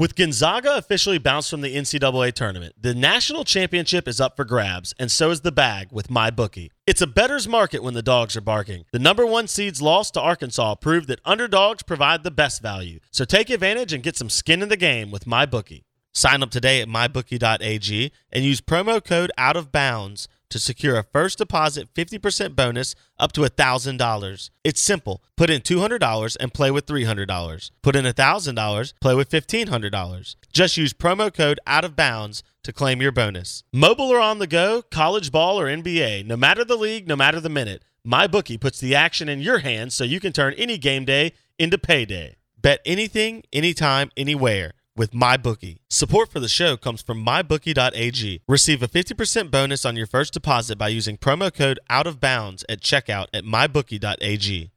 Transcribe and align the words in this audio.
With 0.00 0.14
Gonzaga 0.14 0.76
officially 0.76 1.18
bounced 1.18 1.50
from 1.50 1.60
the 1.60 1.74
NCAA 1.74 2.32
tournament, 2.32 2.76
the 2.80 2.94
national 2.94 3.42
championship 3.42 4.06
is 4.06 4.20
up 4.20 4.36
for 4.36 4.44
grabs, 4.44 4.94
and 4.96 5.10
so 5.10 5.32
is 5.32 5.40
the 5.40 5.50
bag 5.50 5.88
with 5.90 6.06
MyBookie. 6.06 6.70
It's 6.86 7.02
a 7.02 7.06
bettor's 7.08 7.48
market 7.48 7.82
when 7.82 7.94
the 7.94 8.02
dogs 8.02 8.36
are 8.36 8.40
barking. 8.40 8.84
The 8.92 9.00
number 9.00 9.26
one 9.26 9.48
seeds 9.48 9.82
lost 9.82 10.14
to 10.14 10.20
Arkansas 10.20 10.76
proved 10.76 11.08
that 11.08 11.20
underdogs 11.24 11.82
provide 11.82 12.22
the 12.22 12.30
best 12.30 12.62
value. 12.62 13.00
So 13.10 13.24
take 13.24 13.50
advantage 13.50 13.92
and 13.92 14.04
get 14.04 14.16
some 14.16 14.30
skin 14.30 14.62
in 14.62 14.68
the 14.68 14.76
game 14.76 15.10
with 15.10 15.24
MyBookie. 15.24 15.82
Sign 16.14 16.44
up 16.44 16.50
today 16.52 16.80
at 16.80 16.86
mybookie.ag 16.86 18.12
and 18.32 18.44
use 18.44 18.60
promo 18.60 19.04
code 19.04 19.32
out 19.36 19.56
of 19.56 19.72
bounds 19.72 20.28
to 20.50 20.58
secure 20.58 20.96
a 20.96 21.02
first 21.02 21.38
deposit 21.38 21.92
50% 21.94 22.56
bonus 22.56 22.94
up 23.18 23.32
to 23.32 23.42
$1,000. 23.42 24.50
It's 24.64 24.80
simple. 24.80 25.22
Put 25.36 25.50
in 25.50 25.60
$200 25.60 26.36
and 26.40 26.54
play 26.54 26.70
with 26.70 26.86
$300. 26.86 27.70
Put 27.82 27.96
in 27.96 28.04
$1,000, 28.04 28.92
play 29.00 29.14
with 29.14 29.30
$1,500. 29.30 30.36
Just 30.52 30.76
use 30.76 30.92
promo 30.92 31.32
code 31.32 31.60
out 31.66 31.84
of 31.84 31.96
bounds 31.96 32.42
to 32.64 32.72
claim 32.72 33.00
your 33.00 33.12
bonus. 33.12 33.64
Mobile 33.72 34.08
or 34.08 34.20
on 34.20 34.38
the 34.38 34.46
go, 34.46 34.82
college 34.90 35.32
ball 35.32 35.60
or 35.60 35.66
NBA, 35.66 36.26
no 36.26 36.36
matter 36.36 36.64
the 36.64 36.76
league, 36.76 37.08
no 37.08 37.16
matter 37.16 37.40
the 37.40 37.48
minute, 37.48 37.84
MyBookie 38.06 38.60
puts 38.60 38.80
the 38.80 38.94
action 38.94 39.28
in 39.28 39.40
your 39.40 39.58
hands 39.58 39.94
so 39.94 40.04
you 40.04 40.20
can 40.20 40.32
turn 40.32 40.54
any 40.54 40.78
game 40.78 41.04
day 41.04 41.32
into 41.58 41.78
payday. 41.78 42.36
Bet 42.60 42.80
anything, 42.84 43.44
anytime, 43.52 44.10
anywhere 44.16 44.72
with 44.98 45.12
MyBookie. 45.12 45.78
Support 45.88 46.30
for 46.30 46.40
the 46.40 46.48
show 46.48 46.76
comes 46.76 47.00
from 47.00 47.24
MyBookie.ag. 47.24 48.42
Receive 48.46 48.82
a 48.82 48.88
50% 48.88 49.50
bonus 49.50 49.84
on 49.84 49.96
your 49.96 50.06
first 50.06 50.34
deposit 50.34 50.76
by 50.76 50.88
using 50.88 51.16
promo 51.16 51.54
code 51.54 51.78
Out 51.88 52.06
of 52.06 52.20
Bounds 52.20 52.64
at 52.68 52.80
checkout 52.80 53.26
at 53.32 53.44
MyBookie.ag. 53.44 54.70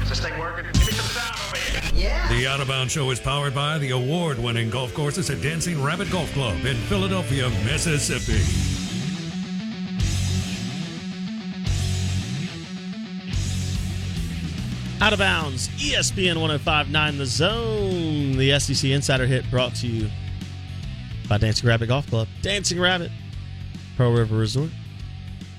Is 0.00 0.08
this 0.08 0.20
thing 0.20 0.38
working? 0.38 0.64
Give 0.72 0.86
me 0.86 0.92
some 0.92 1.06
sound 1.06 1.36
over 1.46 1.94
here. 1.94 2.24
The 2.28 2.46
Out 2.46 2.60
of 2.60 2.68
Bounds 2.68 2.92
Show 2.92 3.10
is 3.10 3.20
powered 3.20 3.54
by 3.54 3.78
the 3.78 3.90
award 3.90 4.38
winning 4.38 4.70
golf 4.70 4.94
courses 4.94 5.28
at 5.30 5.42
Dancing 5.42 5.82
Rabbit 5.82 6.10
Golf 6.10 6.32
Club 6.32 6.64
in 6.64 6.76
Philadelphia, 6.76 7.50
Mississippi. 7.64 8.77
Out 15.00 15.12
of 15.12 15.20
bounds, 15.20 15.68
ESPN 15.68 16.40
1059 16.40 17.18
The 17.18 17.26
Zone. 17.26 18.36
The 18.36 18.58
SEC 18.58 18.90
Insider 18.90 19.26
Hit 19.26 19.48
brought 19.48 19.76
to 19.76 19.86
you 19.86 20.10
by 21.28 21.38
Dancing 21.38 21.68
Rabbit 21.68 21.86
Golf 21.86 22.08
Club. 22.08 22.26
Dancing 22.42 22.80
Rabbit, 22.80 23.12
Pearl 23.96 24.12
River 24.12 24.36
Resort. 24.36 24.70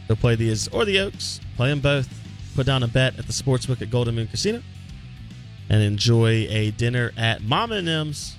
Go 0.10 0.16
play 0.16 0.36
the 0.36 0.50
Is 0.50 0.68
or 0.68 0.84
the 0.84 1.00
Oaks. 1.00 1.40
Play 1.56 1.70
them 1.70 1.80
both. 1.80 2.10
Put 2.54 2.66
down 2.66 2.84
a 2.84 2.88
bet 2.90 3.18
at 3.18 3.28
the 3.28 3.32
sportsbook 3.32 3.82
at 3.82 3.90
Golden 3.90 4.16
Moon 4.16 4.28
Casino 4.28 4.62
and 5.70 5.82
enjoy 5.82 6.46
a 6.50 6.72
dinner 6.72 7.14
at 7.16 7.42
Mama 7.42 7.76
and 7.76 7.88
M's. 7.88 8.36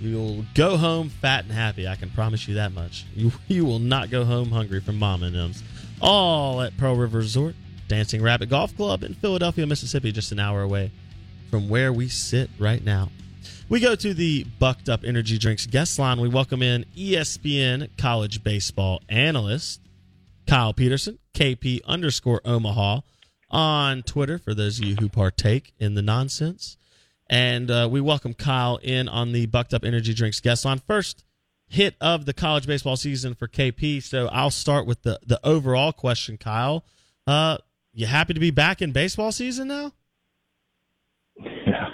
You'll 0.00 0.44
go 0.54 0.76
home 0.76 1.08
fat 1.08 1.44
and 1.44 1.52
happy. 1.52 1.86
I 1.86 1.94
can 1.94 2.10
promise 2.10 2.48
you 2.48 2.54
that 2.56 2.72
much. 2.72 3.06
You, 3.14 3.30
you 3.46 3.64
will 3.64 3.78
not 3.78 4.10
go 4.10 4.24
home 4.24 4.50
hungry 4.50 4.80
from 4.80 4.98
Mama 4.98 5.26
and 5.26 5.36
M's. 5.36 5.62
All 6.00 6.62
at 6.62 6.76
Pearl 6.76 6.96
River 6.96 7.18
Resort. 7.18 7.54
Dancing 7.88 8.22
Rabbit 8.22 8.50
Golf 8.50 8.76
Club 8.76 9.02
in 9.02 9.14
Philadelphia, 9.14 9.66
Mississippi, 9.66 10.12
just 10.12 10.30
an 10.30 10.38
hour 10.38 10.62
away 10.62 10.92
from 11.50 11.68
where 11.68 11.92
we 11.92 12.08
sit 12.08 12.50
right 12.58 12.84
now. 12.84 13.08
We 13.70 13.80
go 13.80 13.94
to 13.94 14.14
the 14.14 14.44
Bucked 14.58 14.88
Up 14.88 15.04
Energy 15.04 15.38
Drinks 15.38 15.66
guest 15.66 15.98
line. 15.98 16.20
We 16.20 16.28
welcome 16.28 16.62
in 16.62 16.84
ESPN 16.96 17.88
college 17.96 18.44
baseball 18.44 19.00
analyst 19.08 19.80
Kyle 20.46 20.72
Peterson, 20.72 21.18
KP 21.34 21.80
underscore 21.86 22.40
Omaha 22.44 23.00
on 23.50 24.02
Twitter 24.02 24.38
for 24.38 24.54
those 24.54 24.78
of 24.78 24.84
you 24.84 24.96
who 24.96 25.08
partake 25.08 25.72
in 25.78 25.94
the 25.94 26.02
nonsense. 26.02 26.76
And 27.30 27.70
uh, 27.70 27.88
we 27.90 28.00
welcome 28.00 28.34
Kyle 28.34 28.78
in 28.82 29.08
on 29.08 29.32
the 29.32 29.46
Bucked 29.46 29.74
Up 29.74 29.84
Energy 29.84 30.14
Drinks 30.14 30.40
guest 30.40 30.64
line. 30.64 30.80
First 30.86 31.24
hit 31.68 31.94
of 32.00 32.24
the 32.24 32.32
college 32.32 32.66
baseball 32.66 32.96
season 32.96 33.34
for 33.34 33.46
KP. 33.46 34.02
So 34.02 34.28
I'll 34.28 34.50
start 34.50 34.86
with 34.86 35.02
the, 35.02 35.20
the 35.26 35.38
overall 35.46 35.92
question, 35.92 36.38
Kyle. 36.38 36.84
Uh, 37.26 37.58
you 37.92 38.06
happy 38.06 38.34
to 38.34 38.40
be 38.40 38.50
back 38.50 38.82
in 38.82 38.92
baseball 38.92 39.32
season 39.32 39.68
now? 39.68 39.92
Yeah, 41.36 41.88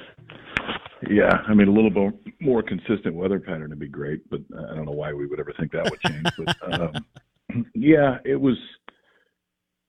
yeah. 1.10 1.38
I 1.46 1.54
mean, 1.54 1.68
a 1.68 1.72
little 1.72 1.90
bit 1.90 2.34
more 2.40 2.62
consistent 2.62 3.14
weather 3.14 3.40
pattern 3.40 3.70
would 3.70 3.78
be 3.78 3.88
great, 3.88 4.28
but 4.30 4.40
I 4.56 4.74
don't 4.74 4.86
know 4.86 4.92
why 4.92 5.12
we 5.12 5.26
would 5.26 5.40
ever 5.40 5.52
think 5.58 5.72
that 5.72 5.90
would 5.90 6.00
change. 6.00 6.26
but 6.38 6.80
um, 6.80 7.66
yeah, 7.74 8.18
it 8.24 8.40
was. 8.40 8.56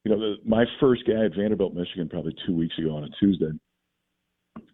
You 0.03 0.11
know, 0.11 0.19
the, 0.19 0.35
my 0.45 0.65
first 0.79 1.01
guy 1.07 1.25
at 1.25 1.35
Vanderbilt, 1.35 1.73
Michigan, 1.73 2.07
probably 2.07 2.35
two 2.45 2.55
weeks 2.55 2.77
ago 2.77 2.95
on 2.95 3.05
a 3.05 3.09
Tuesday, 3.19 3.49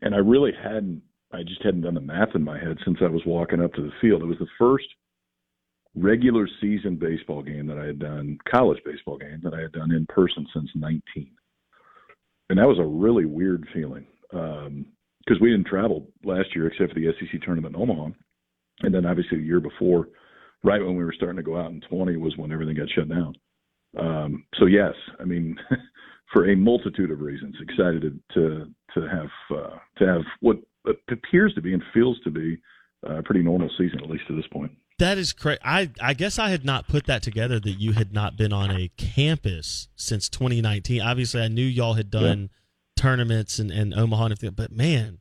and 0.01 0.13
I 0.13 0.17
really 0.17 0.51
hadn't. 0.51 1.01
I 1.33 1.43
just 1.43 1.63
hadn't 1.63 1.81
done 1.81 1.93
the 1.93 2.01
math 2.01 2.35
in 2.35 2.43
my 2.43 2.59
head 2.59 2.77
since 2.83 2.97
I 3.01 3.07
was 3.07 3.21
walking 3.25 3.61
up 3.61 3.73
to 3.75 3.81
the 3.81 3.93
field. 4.01 4.21
It 4.21 4.25
was 4.25 4.39
the 4.39 4.47
first 4.59 4.87
regular 5.95 6.47
season 6.61 6.95
baseball 6.95 7.41
game 7.41 7.67
that 7.67 7.77
I 7.77 7.85
had 7.85 7.99
done, 7.99 8.37
college 8.49 8.79
baseball 8.85 9.17
game 9.17 9.41
that 9.43 9.53
I 9.53 9.61
had 9.61 9.71
done 9.73 9.91
in 9.91 10.05
person 10.07 10.45
since 10.53 10.69
19. 10.75 11.01
And 12.49 12.59
that 12.59 12.67
was 12.67 12.79
a 12.79 12.85
really 12.85 13.25
weird 13.25 13.67
feeling 13.73 14.05
because 14.29 14.67
um, 14.67 15.41
we 15.41 15.51
didn't 15.51 15.67
travel 15.67 16.07
last 16.23 16.55
year 16.55 16.67
except 16.67 16.93
for 16.93 16.99
the 16.99 17.13
SEC 17.19 17.41
tournament 17.41 17.75
in 17.75 17.81
Omaha. 17.81 18.09
And 18.81 18.93
then 18.93 19.05
obviously 19.05 19.37
the 19.37 19.43
year 19.43 19.59
before, 19.59 20.07
right 20.63 20.81
when 20.81 20.95
we 20.95 21.03
were 21.03 21.13
starting 21.13 21.37
to 21.37 21.43
go 21.43 21.59
out 21.59 21.71
in 21.71 21.81
20 21.89 22.17
was 22.17 22.37
when 22.37 22.51
everything 22.51 22.75
got 22.75 22.89
shut 22.89 23.09
down. 23.09 23.35
Um, 23.99 24.45
so 24.59 24.65
yes, 24.65 24.93
I 25.19 25.25
mean, 25.25 25.57
for 26.33 26.49
a 26.49 26.55
multitude 26.55 27.11
of 27.11 27.19
reasons, 27.19 27.55
excited 27.61 28.01
to 28.01 28.33
to, 28.33 28.65
to 28.93 29.07
have 29.07 29.57
uh, 29.57 29.77
to 29.97 30.07
have 30.07 30.21
what 30.39 30.57
appears 31.09 31.53
to 31.55 31.61
be 31.61 31.73
and 31.73 31.83
feels 31.93 32.19
to 32.23 32.31
be 32.31 32.57
a 33.03 33.21
pretty 33.23 33.43
normal 33.43 33.69
season, 33.77 33.99
at 34.01 34.09
least 34.09 34.27
to 34.27 34.35
this 34.35 34.47
point. 34.51 34.71
That 35.01 35.17
is 35.17 35.33
crazy. 35.33 35.59
I 35.65 35.89
I 35.99 36.13
guess 36.13 36.37
I 36.37 36.49
had 36.49 36.63
not 36.63 36.87
put 36.87 37.07
that 37.07 37.23
together 37.23 37.59
that 37.59 37.71
you 37.71 37.93
had 37.93 38.13
not 38.13 38.37
been 38.37 38.53
on 38.53 38.69
a 38.69 38.89
campus 38.97 39.87
since 39.95 40.29
2019. 40.29 41.01
Obviously, 41.01 41.41
I 41.41 41.47
knew 41.47 41.65
y'all 41.65 41.95
had 41.95 42.11
done 42.11 42.41
yeah. 42.41 43.01
tournaments 43.01 43.57
and, 43.57 43.71
and 43.71 43.95
Omaha 43.95 44.25
and 44.25 44.31
everything, 44.33 44.55
but 44.55 44.71
man, 44.71 45.17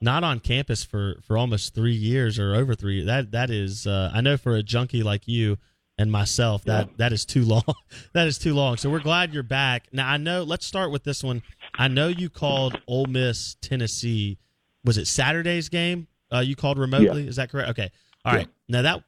not 0.00 0.24
on 0.24 0.40
campus 0.40 0.82
for, 0.82 1.20
for 1.22 1.38
almost 1.38 1.74
three 1.74 1.94
years 1.94 2.40
or 2.40 2.56
over 2.56 2.74
three. 2.74 3.04
That 3.04 3.30
that 3.30 3.50
is, 3.50 3.86
uh, 3.86 4.10
I 4.12 4.20
know 4.20 4.36
for 4.36 4.56
a 4.56 4.64
junkie 4.64 5.04
like 5.04 5.28
you 5.28 5.58
and 5.96 6.10
myself, 6.10 6.64
that 6.64 6.88
yeah. 6.88 6.92
that 6.96 7.12
is 7.12 7.24
too 7.24 7.44
long. 7.44 7.62
that 8.12 8.26
is 8.26 8.36
too 8.36 8.52
long. 8.52 8.78
So 8.78 8.90
we're 8.90 8.98
glad 8.98 9.32
you're 9.32 9.44
back. 9.44 9.86
Now 9.92 10.08
I 10.08 10.16
know. 10.16 10.42
Let's 10.42 10.66
start 10.66 10.90
with 10.90 11.04
this 11.04 11.22
one. 11.22 11.42
I 11.76 11.86
know 11.86 12.08
you 12.08 12.30
called 12.30 12.80
Ole 12.88 13.06
Miss 13.06 13.56
Tennessee 13.60 14.38
was 14.84 14.98
it 14.98 15.06
Saturday's 15.06 15.68
game? 15.68 16.08
Uh, 16.32 16.40
you 16.40 16.56
called 16.56 16.78
remotely. 16.78 17.22
Yeah. 17.22 17.28
Is 17.28 17.36
that 17.36 17.50
correct? 17.50 17.70
Okay. 17.70 17.90
all 18.24 18.32
right 18.32 18.46
Yeah. 18.46 18.52
Now 18.68 18.82
that 18.82 19.04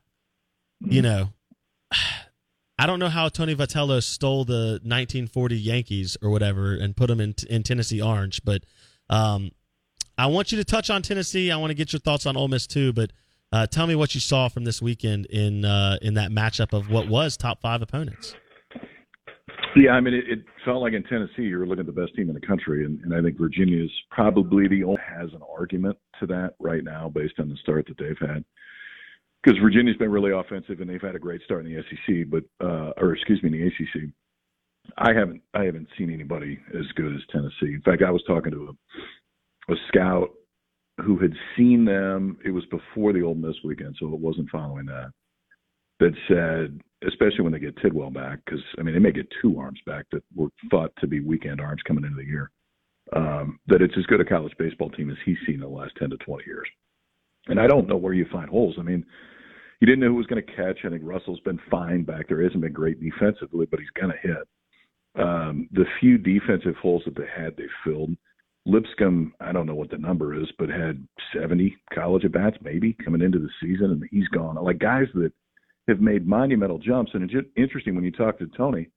you 0.84 1.02
know, 1.02 1.32
I 2.78 2.86
don't 2.86 2.98
know 2.98 3.08
how 3.08 3.28
Tony 3.28 3.54
Vitello 3.54 4.02
stole 4.02 4.44
the 4.44 4.80
1940 4.82 5.56
Yankees 5.56 6.16
or 6.20 6.30
whatever 6.30 6.74
and 6.74 6.96
put 6.96 7.08
them 7.08 7.20
in 7.20 7.34
in 7.48 7.62
Tennessee 7.62 8.02
orange, 8.02 8.42
but 8.44 8.64
um, 9.08 9.52
I 10.18 10.26
want 10.26 10.50
you 10.50 10.58
to 10.58 10.64
touch 10.64 10.90
on 10.90 11.02
Tennessee. 11.02 11.50
I 11.50 11.56
want 11.56 11.70
to 11.70 11.74
get 11.74 11.92
your 11.92 12.00
thoughts 12.00 12.26
on 12.26 12.36
Ole 12.36 12.48
Miss 12.48 12.66
too, 12.66 12.92
but 12.92 13.12
uh, 13.52 13.66
tell 13.66 13.86
me 13.86 13.94
what 13.94 14.14
you 14.14 14.20
saw 14.20 14.48
from 14.48 14.64
this 14.64 14.82
weekend 14.82 15.26
in 15.26 15.64
uh, 15.64 15.98
in 16.02 16.14
that 16.14 16.30
matchup 16.30 16.72
of 16.72 16.90
what 16.90 17.08
was 17.08 17.36
top 17.36 17.60
five 17.60 17.82
opponents. 17.82 18.34
Yeah, 19.74 19.92
I 19.92 20.00
mean, 20.00 20.12
it, 20.12 20.24
it 20.28 20.44
felt 20.64 20.82
like 20.82 20.92
in 20.92 21.02
Tennessee 21.04 21.42
you 21.42 21.58
were 21.58 21.66
looking 21.66 21.80
at 21.80 21.86
the 21.86 22.00
best 22.00 22.14
team 22.14 22.28
in 22.28 22.34
the 22.34 22.46
country, 22.46 22.84
and, 22.84 23.00
and 23.00 23.14
I 23.14 23.22
think 23.22 23.38
Virginia 23.38 23.82
is 23.82 23.90
probably 24.10 24.68
the 24.68 24.84
only 24.84 25.00
has 25.06 25.32
an 25.32 25.40
argument 25.58 25.96
to 26.20 26.26
that 26.26 26.54
right 26.58 26.84
now 26.84 27.08
based 27.08 27.34
on 27.38 27.48
the 27.48 27.56
start 27.62 27.86
that 27.88 27.96
they've 27.98 28.28
had. 28.28 28.44
Because 29.42 29.58
Virginia's 29.60 29.96
been 29.96 30.10
really 30.10 30.32
offensive 30.32 30.80
and 30.80 30.88
they've 30.88 31.02
had 31.02 31.16
a 31.16 31.20
great 31.20 31.42
start 31.42 31.66
in 31.66 31.74
the 31.74 31.82
SEC, 31.82 32.30
but 32.30 32.44
uh, 32.64 32.92
or 32.96 33.14
excuse 33.14 33.42
me, 33.42 33.48
in 33.48 33.60
the 33.60 33.66
ACC. 33.66 34.10
I 34.98 35.12
haven't 35.12 35.42
I 35.54 35.64
haven't 35.64 35.88
seen 35.96 36.12
anybody 36.12 36.58
as 36.78 36.86
good 36.94 37.14
as 37.14 37.22
Tennessee. 37.30 37.74
In 37.74 37.82
fact, 37.84 38.02
I 38.02 38.10
was 38.10 38.22
talking 38.26 38.52
to 38.52 38.76
a, 39.68 39.72
a 39.72 39.76
scout 39.88 40.30
who 41.00 41.18
had 41.18 41.32
seen 41.56 41.84
them. 41.84 42.38
It 42.44 42.50
was 42.50 42.64
before 42.66 43.12
the 43.12 43.22
Ole 43.22 43.34
Miss 43.34 43.56
weekend, 43.64 43.96
so 43.98 44.06
it 44.06 44.20
wasn't 44.20 44.50
following 44.50 44.86
that. 44.86 45.10
That 46.00 46.14
said, 46.26 46.80
especially 47.06 47.42
when 47.42 47.52
they 47.52 47.60
get 47.60 47.76
Tidwell 47.76 48.10
back, 48.10 48.40
because 48.44 48.62
I 48.78 48.82
mean 48.82 48.94
they 48.94 49.00
may 49.00 49.12
get 49.12 49.28
two 49.40 49.58
arms 49.58 49.80
back 49.86 50.06
that 50.12 50.22
were 50.34 50.48
thought 50.70 50.92
to 50.98 51.06
be 51.06 51.20
weekend 51.20 51.60
arms 51.60 51.82
coming 51.86 52.04
into 52.04 52.16
the 52.16 52.28
year. 52.28 52.50
Um, 53.14 53.58
that 53.66 53.82
it's 53.82 53.94
as 53.98 54.06
good 54.06 54.20
a 54.20 54.24
college 54.24 54.54
baseball 54.58 54.90
team 54.90 55.10
as 55.10 55.16
he's 55.24 55.36
seen 55.46 55.56
in 55.56 55.60
the 55.60 55.68
last 55.68 55.92
ten 55.98 56.10
to 56.10 56.16
twenty 56.18 56.44
years. 56.46 56.68
And 57.48 57.58
I 57.58 57.66
don't 57.66 57.88
know 57.88 57.96
where 57.96 58.14
you 58.14 58.26
find 58.30 58.48
holes. 58.48 58.76
I 58.78 58.82
mean, 58.82 59.04
you 59.80 59.86
didn't 59.86 60.00
know 60.00 60.08
who 60.08 60.14
was 60.14 60.26
going 60.26 60.44
to 60.44 60.52
catch. 60.52 60.84
I 60.84 60.90
think 60.90 61.02
Russell's 61.04 61.40
been 61.40 61.60
fine 61.70 62.04
back 62.04 62.28
there. 62.28 62.38
He 62.38 62.44
hasn't 62.44 62.62
been 62.62 62.72
great 62.72 63.00
defensively, 63.00 63.66
but 63.66 63.80
he's 63.80 63.90
going 63.90 64.12
to 64.12 64.28
hit. 64.28 64.48
Um, 65.14 65.68
the 65.72 65.84
few 66.00 66.18
defensive 66.18 66.76
holes 66.76 67.02
that 67.04 67.16
they 67.16 67.26
had, 67.36 67.56
they 67.56 67.66
filled. 67.84 68.16
Lipscomb, 68.64 69.34
I 69.40 69.50
don't 69.50 69.66
know 69.66 69.74
what 69.74 69.90
the 69.90 69.98
number 69.98 70.40
is, 70.40 70.46
but 70.56 70.68
had 70.68 71.06
70 71.34 71.76
college 71.92 72.24
at 72.24 72.32
bats 72.32 72.56
maybe 72.62 72.96
coming 73.04 73.20
into 73.20 73.40
the 73.40 73.50
season, 73.60 73.90
and 73.90 74.04
he's 74.10 74.28
gone. 74.28 74.54
Like 74.54 74.78
guys 74.78 75.08
that 75.14 75.32
have 75.88 76.00
made 76.00 76.26
monumental 76.26 76.78
jumps, 76.78 77.10
and 77.14 77.28
it's 77.28 77.48
interesting 77.56 77.94
when 77.94 78.04
you 78.04 78.12
talk 78.12 78.38
to 78.38 78.46
Tony. 78.56 78.88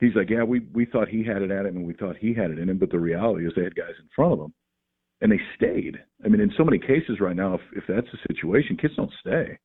He's 0.00 0.14
like, 0.14 0.30
yeah, 0.30 0.44
we 0.44 0.60
we 0.72 0.86
thought 0.86 1.08
he 1.08 1.24
had 1.24 1.42
it 1.42 1.50
at 1.50 1.66
him, 1.66 1.76
and 1.76 1.86
we 1.86 1.94
thought 1.94 2.16
he 2.16 2.34
had 2.34 2.50
it 2.50 2.58
in 2.58 2.68
him, 2.68 2.78
but 2.78 2.90
the 2.90 2.98
reality 2.98 3.46
is 3.46 3.52
they 3.56 3.64
had 3.64 3.74
guys 3.74 3.94
in 3.98 4.08
front 4.14 4.32
of 4.32 4.38
them, 4.38 4.54
and 5.24 5.32
they 5.32 5.40
stayed. 5.56 5.96
I 6.24 6.28
mean, 6.28 6.40
in 6.40 6.52
so 6.56 6.62
many 6.62 6.78
cases 6.78 7.18
right 7.18 7.34
now, 7.34 7.54
if 7.54 7.60
if 7.72 7.84
that's 7.88 8.06
the 8.12 8.18
situation, 8.28 8.76
kids 8.76 8.94
don't 8.94 9.10
stay 9.20 9.58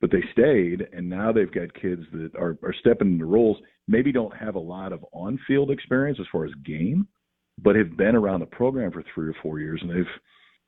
but 0.00 0.10
they 0.10 0.22
stayed 0.32 0.88
and 0.92 1.08
now 1.08 1.30
they've 1.30 1.52
got 1.52 1.74
kids 1.74 2.02
that 2.12 2.30
are, 2.34 2.58
are 2.62 2.74
stepping 2.80 3.12
into 3.12 3.26
roles 3.26 3.58
maybe 3.86 4.12
don't 4.12 4.34
have 4.36 4.54
a 4.54 4.58
lot 4.58 4.92
of 4.92 5.04
on-field 5.12 5.70
experience 5.70 6.18
as 6.20 6.26
far 6.32 6.44
as 6.44 6.52
game 6.64 7.06
but 7.58 7.76
have 7.76 7.96
been 7.96 8.16
around 8.16 8.40
the 8.40 8.46
program 8.46 8.90
for 8.90 9.04
three 9.14 9.28
or 9.28 9.34
four 9.42 9.58
years 9.58 9.80
and 9.82 9.90
they've 9.90 10.06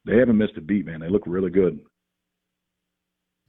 they 0.05 0.19
haven't 0.19 0.37
missed 0.37 0.56
a 0.56 0.61
beat 0.61 0.85
man 0.85 1.00
they 1.00 1.08
look 1.08 1.23
really 1.26 1.50
good 1.50 1.81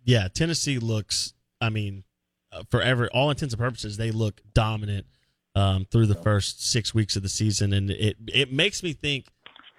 Yeah, 0.03 0.27
Tennessee 0.27 0.79
looks. 0.79 1.33
I 1.61 1.69
mean, 1.69 2.03
uh, 2.51 2.63
for 2.69 2.81
every 2.81 3.07
all 3.09 3.29
intents 3.29 3.53
and 3.53 3.61
purposes, 3.61 3.97
they 3.97 4.11
look 4.11 4.41
dominant 4.53 5.07
um, 5.55 5.85
through 5.85 6.07
the 6.07 6.15
first 6.15 6.69
six 6.69 6.93
weeks 6.93 7.15
of 7.15 7.23
the 7.23 7.29
season, 7.29 7.73
and 7.73 7.89
it 7.89 8.17
it 8.27 8.51
makes 8.51 8.83
me 8.83 8.93
think 8.93 9.27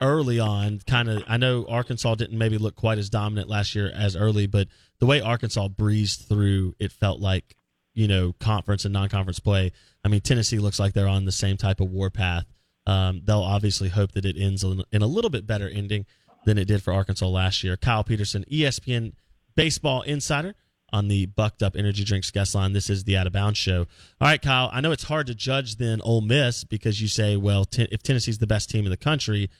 early 0.05 0.39
on. 0.39 0.81
Kind 0.87 1.09
of, 1.09 1.25
I 1.27 1.37
know 1.37 1.67
Arkansas 1.69 2.15
didn't 2.17 2.39
maybe 2.39 2.59
look 2.59 2.77
quite 2.77 2.99
as 2.99 3.11
dominant 3.11 3.49
last 3.49 3.75
year 3.75 3.91
as 3.95 4.15
early, 4.15 4.47
but 4.47 4.69
the 5.01 5.07
way 5.07 5.21
Arkansas 5.21 5.69
breezed 5.69 6.29
through, 6.29 6.75
it 6.79 6.93
felt 6.93 7.21
like 7.21 7.57
you 7.95 8.07
know 8.07 8.35
conference 8.39 8.85
and 8.85 8.93
non-conference 8.93 9.41
play. 9.41 9.73
I 10.05 10.09
mean, 10.09 10.21
Tennessee 10.21 10.59
looks 10.59 10.79
like 10.79 10.93
they're 10.93 11.09
on 11.09 11.25
the 11.25 11.33
same 11.33 11.57
type 11.57 11.81
of 11.81 11.91
warpath. 11.91 12.45
Um, 12.87 13.23
they'll 13.25 13.39
obviously 13.39 13.89
hope 13.89 14.13
that 14.13 14.27
it 14.27 14.37
ends 14.39 14.63
in 14.63 15.03
a 15.03 15.07
little 15.07 15.31
bit 15.31 15.47
better 15.47 15.69
ending 15.69 16.05
than 16.45 16.59
it 16.59 16.67
did 16.67 16.83
for 16.83 16.93
Arkansas 16.93 17.27
last 17.27 17.65
year. 17.65 17.77
Kyle 17.77 18.05
Peterson, 18.05 18.45
ESPN 18.51 19.13
baseball 19.57 20.03
insider 20.03 20.55
on 20.93 21.09
the 21.09 21.27
Bucked 21.27 21.63
Up 21.63 21.77
Energy 21.77 22.05
Drinks 22.05 22.31
guest 22.31 22.55
line. 22.55 22.73
This 22.73 22.89
is 22.89 23.05
the 23.05 23.17
Out 23.17 23.27
of 23.27 23.33
Bounds 23.33 23.59
show. 23.59 23.81
All 24.21 24.29
right, 24.29 24.41
Kyle. 24.41 24.71
I 24.73 24.81
know 24.81 24.93
it's 24.93 25.05
hard 25.05 25.27
to 25.27 25.35
judge 25.35 25.77
then 25.77 26.01
Ole 26.03 26.21
Miss 26.21 26.63
because 26.63 27.01
you 27.01 27.09
say, 27.09 27.37
well, 27.37 27.67
if 27.73 28.03
Tennessee's 28.03 28.39
the 28.39 28.47
best 28.47 28.71
team 28.71 28.85
in 28.85 28.91
the 28.91 28.97
country, 28.97 29.51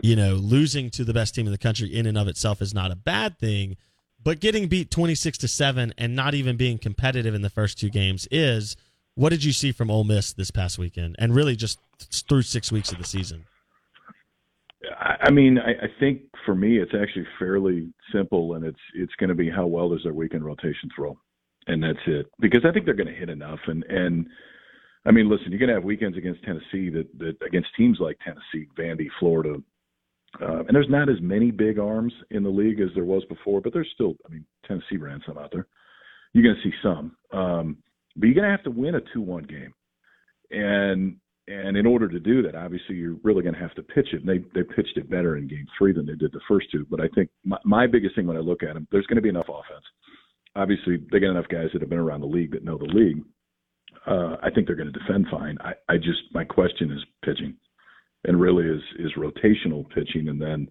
you 0.00 0.16
know, 0.16 0.34
losing 0.34 0.90
to 0.90 1.04
the 1.04 1.14
best 1.14 1.34
team 1.34 1.46
in 1.46 1.52
the 1.52 1.58
country 1.58 1.88
in 1.88 2.06
and 2.06 2.18
of 2.18 2.28
itself 2.28 2.60
is 2.60 2.74
not 2.74 2.90
a 2.90 2.96
bad 2.96 3.38
thing. 3.38 3.76
But 4.22 4.40
getting 4.40 4.68
beat 4.68 4.90
twenty 4.90 5.14
six 5.14 5.38
to 5.38 5.48
seven 5.48 5.94
and 5.96 6.16
not 6.16 6.34
even 6.34 6.56
being 6.56 6.78
competitive 6.78 7.34
in 7.34 7.42
the 7.42 7.50
first 7.50 7.78
two 7.78 7.90
games 7.90 8.26
is. 8.30 8.76
What 9.18 9.30
did 9.30 9.42
you 9.42 9.52
see 9.52 9.72
from 9.72 9.90
Ole 9.90 10.04
Miss 10.04 10.34
this 10.34 10.50
past 10.50 10.76
weekend, 10.76 11.16
and 11.18 11.34
really 11.34 11.56
just 11.56 11.78
through 12.28 12.42
six 12.42 12.70
weeks 12.70 12.92
of 12.92 12.98
the 12.98 13.04
season? 13.04 13.46
I 15.00 15.30
mean, 15.30 15.58
I, 15.58 15.86
think 15.98 16.22
for 16.44 16.54
me, 16.54 16.78
it's 16.78 16.92
actually 16.94 17.26
fairly 17.38 17.92
simple, 18.12 18.54
and 18.54 18.64
it's 18.64 18.78
it's 18.94 19.14
going 19.14 19.28
to 19.28 19.34
be 19.34 19.50
how 19.50 19.66
well 19.66 19.88
does 19.88 20.02
their 20.04 20.12
weekend 20.12 20.44
rotation 20.44 20.90
throw, 20.94 21.18
and 21.66 21.82
that's 21.82 21.98
it. 22.06 22.26
Because 22.38 22.64
I 22.64 22.72
think 22.72 22.84
they're 22.84 22.94
going 22.94 23.08
to 23.08 23.14
hit 23.14 23.30
enough, 23.30 23.58
and 23.66 23.84
and 23.84 24.26
I 25.04 25.12
mean, 25.12 25.28
listen, 25.28 25.50
you're 25.50 25.58
going 25.58 25.68
to 25.68 25.74
have 25.74 25.84
weekends 25.84 26.16
against 26.16 26.42
Tennessee 26.44 26.90
that 26.90 27.06
that 27.18 27.36
against 27.44 27.68
teams 27.76 27.98
like 28.00 28.18
Tennessee, 28.24 28.68
Vandy, 28.78 29.08
Florida, 29.18 29.62
uh, 30.40 30.60
and 30.60 30.74
there's 30.74 30.90
not 30.90 31.08
as 31.08 31.20
many 31.20 31.50
big 31.50 31.78
arms 31.78 32.12
in 32.30 32.42
the 32.42 32.48
league 32.48 32.80
as 32.80 32.88
there 32.94 33.04
was 33.04 33.24
before, 33.26 33.60
but 33.60 33.72
there's 33.72 33.90
still, 33.94 34.14
I 34.26 34.32
mean, 34.32 34.44
Tennessee 34.66 34.96
ran 34.96 35.22
some 35.26 35.38
out 35.38 35.50
there. 35.52 35.66
You're 36.32 36.44
going 36.44 36.56
to 36.56 36.68
see 36.68 36.74
some, 36.82 37.16
um, 37.32 37.76
but 38.16 38.26
you're 38.26 38.34
going 38.34 38.44
to 38.44 38.50
have 38.50 38.64
to 38.64 38.70
win 38.70 38.96
a 38.96 39.00
two-one 39.12 39.44
game, 39.44 39.72
and 40.50 41.16
and 41.48 41.76
in 41.76 41.86
order 41.86 42.08
to 42.08 42.18
do 42.18 42.42
that, 42.42 42.56
obviously 42.56 42.96
you're 42.96 43.16
really 43.22 43.42
going 43.42 43.54
to 43.54 43.60
have 43.60 43.74
to 43.76 43.82
pitch 43.82 44.08
it. 44.12 44.24
And 44.24 44.28
they 44.28 44.38
they 44.54 44.66
pitched 44.66 44.96
it 44.96 45.08
better 45.08 45.36
in 45.36 45.46
Game 45.46 45.66
Three 45.78 45.92
than 45.92 46.06
they 46.06 46.14
did 46.16 46.32
the 46.32 46.40
first 46.48 46.66
two. 46.72 46.86
But 46.90 47.00
I 47.00 47.08
think 47.14 47.30
my, 47.44 47.58
my 47.64 47.86
biggest 47.86 48.16
thing 48.16 48.26
when 48.26 48.36
I 48.36 48.40
look 48.40 48.62
at 48.62 48.74
them, 48.74 48.88
there's 48.90 49.06
going 49.06 49.16
to 49.16 49.22
be 49.22 49.28
enough 49.28 49.48
offense. 49.48 49.84
Obviously, 50.56 50.96
they 51.12 51.20
got 51.20 51.30
enough 51.30 51.48
guys 51.48 51.68
that 51.72 51.82
have 51.82 51.90
been 51.90 51.98
around 51.98 52.20
the 52.20 52.26
league 52.26 52.52
that 52.52 52.64
know 52.64 52.78
the 52.78 52.84
league. 52.84 53.22
Uh, 54.06 54.36
I 54.42 54.50
think 54.50 54.66
they're 54.66 54.76
going 54.76 54.92
to 54.92 54.98
defend 54.98 55.26
fine. 55.30 55.56
I, 55.60 55.72
I 55.88 55.96
just 55.96 56.20
my 56.32 56.44
question 56.44 56.90
is 56.90 57.04
pitching, 57.24 57.54
and 58.26 58.40
really 58.40 58.64
is 58.64 58.82
is 58.98 59.12
rotational 59.16 59.88
pitching, 59.90 60.28
and 60.28 60.40
then 60.40 60.68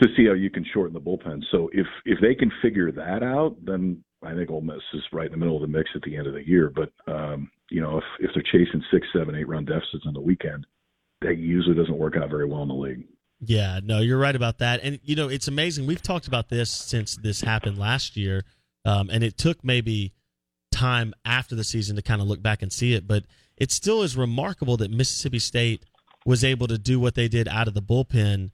to 0.00 0.08
see 0.16 0.26
how 0.26 0.34
you 0.34 0.50
can 0.50 0.64
shorten 0.72 0.94
the 0.94 1.00
bullpen. 1.00 1.42
So 1.50 1.68
if 1.72 1.86
if 2.04 2.18
they 2.20 2.34
can 2.34 2.52
figure 2.62 2.92
that 2.92 3.22
out, 3.22 3.56
then 3.64 4.04
I 4.22 4.34
think 4.34 4.50
Ole 4.50 4.60
Miss 4.60 4.82
is 4.94 5.02
right 5.12 5.26
in 5.26 5.32
the 5.32 5.38
middle 5.38 5.56
of 5.56 5.62
the 5.62 5.68
mix 5.68 5.90
at 5.94 6.02
the 6.02 6.16
end 6.16 6.26
of 6.26 6.34
the 6.34 6.46
year. 6.46 6.70
But 6.74 6.92
um, 7.12 7.50
you 7.70 7.80
know, 7.80 7.98
if 7.98 8.04
if 8.20 8.30
they're 8.34 8.42
chasing 8.42 8.82
six, 8.92 9.06
seven, 9.12 9.34
eight 9.34 9.48
run 9.48 9.64
deficits 9.64 10.04
on 10.06 10.14
the 10.14 10.20
weekend, 10.20 10.66
that 11.22 11.36
usually 11.36 11.74
doesn't 11.74 11.96
work 11.98 12.16
out 12.16 12.30
very 12.30 12.46
well 12.46 12.62
in 12.62 12.68
the 12.68 12.74
league. 12.74 13.06
Yeah, 13.40 13.80
no, 13.82 14.00
you're 14.00 14.18
right 14.18 14.34
about 14.34 14.58
that. 14.58 14.80
And 14.82 14.98
you 15.02 15.16
know, 15.16 15.28
it's 15.28 15.48
amazing. 15.48 15.86
We've 15.86 16.02
talked 16.02 16.26
about 16.26 16.48
this 16.48 16.70
since 16.70 17.16
this 17.16 17.40
happened 17.40 17.78
last 17.78 18.16
year, 18.16 18.44
um, 18.84 19.10
and 19.10 19.22
it 19.22 19.38
took 19.38 19.64
maybe 19.64 20.12
time 20.72 21.14
after 21.24 21.54
the 21.54 21.64
season 21.64 21.96
to 21.96 22.02
kind 22.02 22.20
of 22.20 22.26
look 22.26 22.42
back 22.42 22.62
and 22.62 22.72
see 22.72 22.94
it. 22.94 23.06
But 23.06 23.24
it 23.56 23.70
still 23.70 24.02
is 24.02 24.16
remarkable 24.16 24.76
that 24.78 24.90
Mississippi 24.90 25.38
State 25.38 25.84
was 26.28 26.44
able 26.44 26.66
to 26.66 26.76
do 26.76 27.00
what 27.00 27.14
they 27.14 27.26
did 27.26 27.48
out 27.48 27.68
of 27.68 27.72
the 27.72 27.80
bullpen 27.80 28.50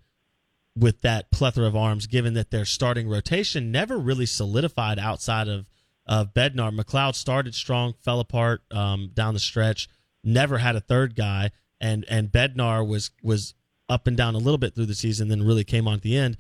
with 0.77 1.01
that 1.01 1.33
plethora 1.33 1.67
of 1.67 1.75
arms, 1.75 2.07
given 2.07 2.33
that 2.35 2.53
their 2.53 2.65
starting 2.65 3.09
rotation 3.09 3.73
never 3.73 3.99
really 3.99 4.27
solidified 4.27 4.97
outside 4.97 5.49
of 5.49 5.67
of 6.07 6.33
Bednar. 6.33 6.73
MacLeod 6.73 7.17
started 7.17 7.53
strong, 7.53 7.95
fell 8.01 8.21
apart 8.21 8.63
um, 8.71 9.11
down 9.13 9.35
the 9.35 9.41
stretch, 9.41 9.89
never 10.23 10.59
had 10.59 10.77
a 10.77 10.81
third 10.81 11.17
guy, 11.17 11.51
and 11.81 12.05
and 12.09 12.31
Bednar 12.31 12.87
was 12.87 13.11
was 13.25 13.55
up 13.89 14.07
and 14.07 14.17
down 14.17 14.37
a 14.37 14.39
little 14.39 14.59
bit 14.59 14.77
through 14.77 14.87
the 14.87 14.95
season, 14.95 15.27
then 15.27 15.43
really 15.43 15.65
came 15.65 15.89
on 15.89 15.95
at 15.95 16.03
the 16.03 16.17
end. 16.17 16.37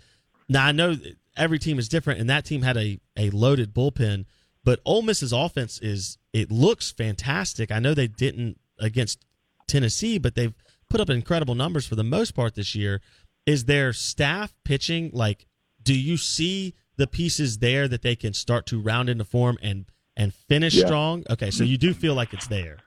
Now 0.48 0.66
I 0.66 0.70
know 0.70 0.94
every 1.36 1.58
team 1.58 1.80
is 1.80 1.88
different, 1.88 2.20
and 2.20 2.30
that 2.30 2.44
team 2.44 2.62
had 2.62 2.76
a 2.76 3.00
a 3.16 3.30
loaded 3.30 3.74
bullpen, 3.74 4.26
but 4.62 4.78
Ole 4.84 5.02
Miss's 5.02 5.32
offense 5.32 5.80
is 5.80 6.16
it 6.32 6.52
looks 6.52 6.92
fantastic. 6.92 7.72
I 7.72 7.80
know 7.80 7.92
they 7.92 8.06
didn't 8.06 8.60
against 8.78 9.24
Tennessee, 9.66 10.18
but 10.18 10.36
they've 10.36 10.54
put 10.94 11.00
up 11.00 11.10
incredible 11.10 11.56
numbers 11.56 11.86
for 11.86 11.96
the 11.96 12.04
most 12.04 12.36
part 12.36 12.54
this 12.54 12.74
year. 12.76 13.00
Is 13.46 13.64
their 13.64 13.92
staff 13.92 14.54
pitching 14.64 15.10
like? 15.12 15.46
Do 15.82 15.98
you 15.98 16.16
see 16.16 16.74
the 16.96 17.06
pieces 17.08 17.58
there 17.58 17.88
that 17.88 18.02
they 18.02 18.14
can 18.16 18.32
start 18.32 18.64
to 18.66 18.80
round 18.80 19.08
into 19.08 19.24
form 19.24 19.58
and 19.60 19.86
and 20.16 20.32
finish 20.32 20.74
Yeah. 20.76 20.86
strong? 20.86 21.24
Okay, 21.28 21.50
so 21.50 21.64
you 21.64 21.76
do 21.76 21.92
feel 21.92 22.14
like 22.14 22.32
it's 22.32 22.46
there. 22.46 22.78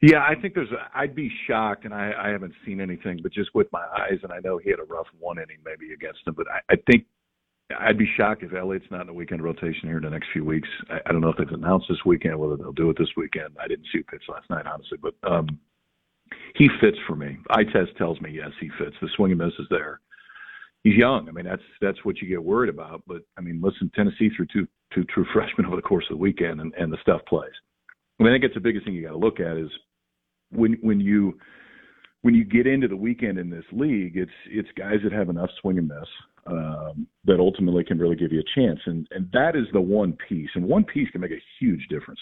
Yeah, 0.00 0.22
I 0.22 0.34
think 0.40 0.54
there's. 0.54 0.70
A, 0.70 0.88
I'd 0.94 1.14
be 1.14 1.30
shocked, 1.46 1.84
and 1.84 1.92
I, 1.92 2.12
I 2.18 2.28
haven't 2.28 2.54
seen 2.64 2.80
anything, 2.80 3.20
but 3.22 3.32
just 3.32 3.50
with 3.54 3.66
my 3.72 3.84
eyes, 3.98 4.18
and 4.22 4.32
I 4.32 4.38
know 4.38 4.58
he 4.58 4.70
had 4.70 4.78
a 4.80 4.84
rough 4.84 5.06
one 5.18 5.38
inning 5.38 5.58
maybe 5.64 5.92
against 5.92 6.24
them, 6.24 6.34
but 6.36 6.46
I, 6.48 6.60
I 6.72 6.76
think 6.90 7.04
I'd 7.78 7.98
be 7.98 8.08
shocked 8.16 8.42
if 8.42 8.52
Elliott's 8.54 8.86
not 8.90 9.02
in 9.02 9.06
the 9.08 9.12
weekend 9.12 9.42
rotation 9.42 9.88
here 9.88 9.98
in 9.98 10.04
the 10.04 10.10
next 10.10 10.28
few 10.32 10.44
weeks. 10.44 10.68
I, 10.88 10.98
I 11.06 11.12
don't 11.12 11.20
know 11.20 11.28
if 11.30 11.36
they've 11.36 11.48
announced 11.48 11.86
this 11.88 11.98
weekend 12.06 12.38
whether 12.38 12.56
they'll 12.56 12.72
do 12.72 12.90
it 12.90 12.96
this 12.98 13.08
weekend. 13.16 13.56
I 13.60 13.68
didn't 13.68 13.86
see 13.92 14.00
a 14.00 14.10
pitch 14.10 14.22
last 14.28 14.48
night, 14.50 14.66
honestly, 14.66 14.98
but 15.00 15.14
um, 15.30 15.46
he 16.54 16.68
fits 16.80 16.98
for 17.06 17.16
me. 17.16 17.38
Eye 17.50 17.64
test 17.64 17.96
tells 17.96 18.20
me 18.20 18.30
yes, 18.30 18.50
he 18.60 18.70
fits. 18.78 18.96
The 19.00 19.08
swing 19.16 19.32
and 19.32 19.40
miss 19.40 19.52
is 19.58 19.66
there. 19.70 20.00
he's 20.84 20.96
young. 20.96 21.28
I 21.28 21.32
mean, 21.32 21.44
that's 21.46 21.62
that's 21.80 22.04
what 22.04 22.20
you 22.20 22.28
get 22.28 22.42
worried 22.42 22.70
about. 22.70 23.02
But 23.06 23.22
I 23.38 23.40
mean, 23.40 23.60
listen, 23.62 23.90
Tennessee 23.94 24.30
threw 24.36 24.46
two 24.52 24.66
two 24.94 25.04
true 25.04 25.26
freshmen 25.32 25.66
over 25.66 25.76
the 25.76 25.82
course 25.82 26.04
of 26.10 26.16
the 26.16 26.22
weekend, 26.22 26.60
and, 26.60 26.72
and 26.74 26.92
the 26.92 26.98
stuff 27.02 27.20
plays. 27.28 27.52
I 28.20 28.24
mean, 28.24 28.32
I 28.32 28.34
think 28.34 28.44
it's 28.44 28.54
the 28.54 28.60
biggest 28.60 28.84
thing 28.84 28.94
you 28.94 29.02
got 29.02 29.12
to 29.12 29.18
look 29.18 29.40
at 29.40 29.56
is 29.56 29.70
when 30.50 30.74
when 30.82 31.00
you 31.00 31.38
when 32.22 32.34
you 32.34 32.44
get 32.44 32.66
into 32.66 32.88
the 32.88 32.96
weekend 32.96 33.38
in 33.38 33.50
this 33.50 33.64
league, 33.72 34.16
it's 34.16 34.30
it's 34.46 34.68
guys 34.76 34.98
that 35.04 35.12
have 35.12 35.28
enough 35.28 35.50
swing 35.60 35.78
and 35.78 35.88
miss 35.88 36.08
um, 36.46 37.06
that 37.24 37.40
ultimately 37.40 37.84
can 37.84 37.98
really 37.98 38.16
give 38.16 38.32
you 38.32 38.40
a 38.40 38.60
chance, 38.60 38.80
and 38.86 39.06
and 39.10 39.28
that 39.32 39.56
is 39.56 39.66
the 39.72 39.80
one 39.80 40.16
piece, 40.28 40.50
and 40.54 40.64
one 40.64 40.84
piece 40.84 41.10
can 41.10 41.20
make 41.20 41.32
a 41.32 41.42
huge 41.58 41.86
difference. 41.88 42.20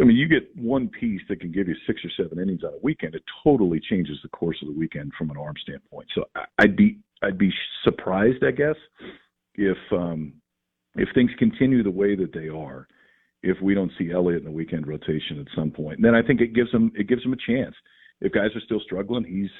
I 0.00 0.04
mean, 0.04 0.16
you 0.16 0.28
get 0.28 0.48
one 0.56 0.88
piece 0.88 1.20
that 1.28 1.40
can 1.40 1.52
give 1.52 1.68
you 1.68 1.74
six 1.86 2.00
or 2.04 2.10
seven 2.16 2.38
innings 2.38 2.64
on 2.64 2.74
a 2.74 2.78
weekend. 2.82 3.14
It 3.14 3.22
totally 3.42 3.80
changes 3.80 4.18
the 4.22 4.28
course 4.28 4.56
of 4.62 4.68
the 4.68 4.78
weekend 4.78 5.12
from 5.16 5.30
an 5.30 5.36
arm 5.36 5.54
standpoint. 5.62 6.08
So 6.14 6.24
I'd 6.58 6.76
be 6.76 6.98
I'd 7.22 7.38
be 7.38 7.52
surprised, 7.84 8.44
I 8.44 8.50
guess, 8.50 8.76
if 9.54 9.78
um, 9.92 10.34
if 10.96 11.08
things 11.14 11.30
continue 11.38 11.82
the 11.82 11.90
way 11.90 12.14
that 12.16 12.32
they 12.32 12.48
are, 12.48 12.86
if 13.42 13.60
we 13.60 13.74
don't 13.74 13.92
see 13.98 14.10
Elliott 14.12 14.40
in 14.40 14.44
the 14.44 14.50
weekend 14.50 14.86
rotation 14.86 15.38
at 15.40 15.46
some 15.54 15.70
point. 15.70 15.96
And 15.96 16.04
then 16.04 16.14
I 16.14 16.22
think 16.22 16.40
it 16.40 16.54
gives 16.54 16.70
him 16.72 16.92
it 16.94 17.08
gives 17.08 17.24
him 17.24 17.32
a 17.32 17.52
chance. 17.52 17.74
If 18.20 18.32
guys 18.32 18.50
are 18.54 18.60
still 18.64 18.80
struggling, 18.80 19.24
he's 19.24 19.50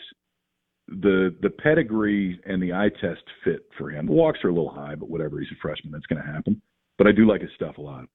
the 0.88 1.34
the 1.42 1.50
pedigree 1.50 2.40
and 2.46 2.62
the 2.62 2.72
eye 2.72 2.90
test 3.00 3.22
fit 3.44 3.66
for 3.78 3.90
him. 3.90 4.06
The 4.06 4.12
walks 4.12 4.40
are 4.44 4.48
a 4.48 4.54
little 4.54 4.70
high, 4.70 4.94
but 4.94 5.08
whatever. 5.08 5.38
He's 5.38 5.50
a 5.52 5.60
freshman. 5.60 5.92
That's 5.92 6.06
going 6.06 6.22
to 6.22 6.32
happen. 6.32 6.60
But 6.98 7.06
I 7.06 7.12
do 7.12 7.26
like 7.26 7.40
his 7.40 7.50
stuff 7.56 7.78
a 7.78 7.80
lot. 7.80 8.06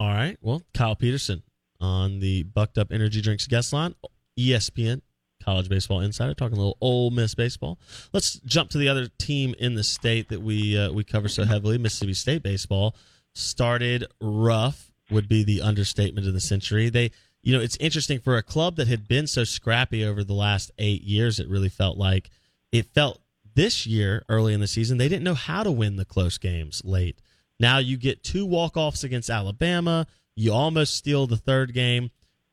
All 0.00 0.08
right. 0.08 0.38
Well, 0.40 0.62
Kyle 0.72 0.96
Peterson 0.96 1.42
on 1.78 2.20
the 2.20 2.42
Bucked 2.44 2.78
Up 2.78 2.90
Energy 2.90 3.20
Drinks 3.20 3.46
guest 3.46 3.74
line, 3.74 3.94
ESPN 4.38 5.02
College 5.44 5.68
Baseball 5.68 6.00
Insider, 6.00 6.32
talking 6.32 6.56
a 6.56 6.60
little 6.60 6.78
Ole 6.80 7.10
Miss 7.10 7.34
baseball. 7.34 7.78
Let's 8.14 8.40
jump 8.40 8.70
to 8.70 8.78
the 8.78 8.88
other 8.88 9.08
team 9.18 9.54
in 9.58 9.74
the 9.74 9.84
state 9.84 10.30
that 10.30 10.40
we 10.40 10.78
uh, 10.78 10.90
we 10.90 11.04
cover 11.04 11.28
so 11.28 11.44
heavily, 11.44 11.76
Mississippi 11.76 12.14
State 12.14 12.42
baseball. 12.42 12.96
Started 13.34 14.06
rough 14.22 14.90
would 15.10 15.28
be 15.28 15.44
the 15.44 15.60
understatement 15.60 16.26
of 16.26 16.32
the 16.32 16.40
century. 16.40 16.88
They, 16.88 17.10
you 17.42 17.54
know, 17.54 17.62
it's 17.62 17.76
interesting 17.76 18.20
for 18.20 18.38
a 18.38 18.42
club 18.42 18.76
that 18.76 18.88
had 18.88 19.06
been 19.06 19.26
so 19.26 19.44
scrappy 19.44 20.02
over 20.02 20.24
the 20.24 20.32
last 20.32 20.70
eight 20.78 21.02
years. 21.02 21.38
It 21.38 21.48
really 21.48 21.68
felt 21.68 21.98
like 21.98 22.30
it 22.72 22.86
felt 22.94 23.20
this 23.54 23.86
year 23.86 24.24
early 24.30 24.54
in 24.54 24.60
the 24.60 24.66
season 24.66 24.96
they 24.96 25.08
didn't 25.08 25.24
know 25.24 25.34
how 25.34 25.62
to 25.62 25.70
win 25.70 25.96
the 25.96 26.06
close 26.06 26.38
games 26.38 26.80
late. 26.86 27.20
Now 27.60 27.76
you 27.78 27.98
get 27.98 28.24
two 28.24 28.46
walk 28.46 28.76
offs 28.76 29.04
against 29.04 29.28
Alabama. 29.28 30.06
You 30.34 30.52
almost 30.52 30.94
steal 30.94 31.26
the 31.26 31.36
third 31.36 31.74
game. 31.74 32.10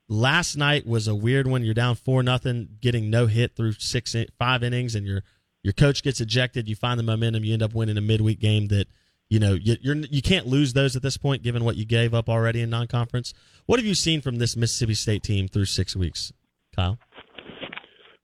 Last 0.10 0.58
night 0.58 0.86
was 0.86 1.08
a 1.08 1.16
weird 1.16 1.48
one. 1.48 1.64
You're 1.64 1.74
down 1.74 1.96
four 1.96 2.22
nothing, 2.22 2.78
getting 2.82 3.10
no 3.10 3.26
hit 3.28 3.56
through 3.56 3.74
six 3.74 4.16
five 4.38 4.64
innings, 4.64 4.96
and 4.96 5.08
your 5.08 5.24
your 5.64 5.74
coach 5.74 6.04
gets 6.04 6.22
ejected. 6.22 6.68
You 6.68 6.76
find 6.76 7.00
the 7.00 7.04
momentum. 7.04 7.44
You 7.44 7.54
end 7.54 7.64
up 7.64 7.74
winning 7.74 7.98
a 7.98 8.02
midweek 8.02 8.40
game 8.40 8.68
that 8.68 8.88
you 9.30 9.40
know 9.40 9.54
you, 9.54 9.78
you're 9.82 9.96
you 9.96 10.22
can't 10.22 10.46
lose 10.46 10.74
those 10.74 10.96
at 10.96 11.02
this 11.02 11.18
point, 11.18 11.42
given 11.42 11.64
what 11.64 11.78
you 11.78 11.86
gave 11.86 12.14
up 12.14 12.30
already 12.30 12.62
in 12.62 12.70
non 12.70 12.88
conference. 12.88 13.34
What 13.66 13.80
have 13.80 13.86
you 13.86 13.96
seen 13.96 14.22
from 14.22 14.38
this 14.38 14.56
Mississippi 14.56 14.94
State 14.94 15.24
team 15.24 15.48
through 15.48 15.66
six 15.66 15.96
weeks, 15.96 16.32
Kyle? 16.76 17.00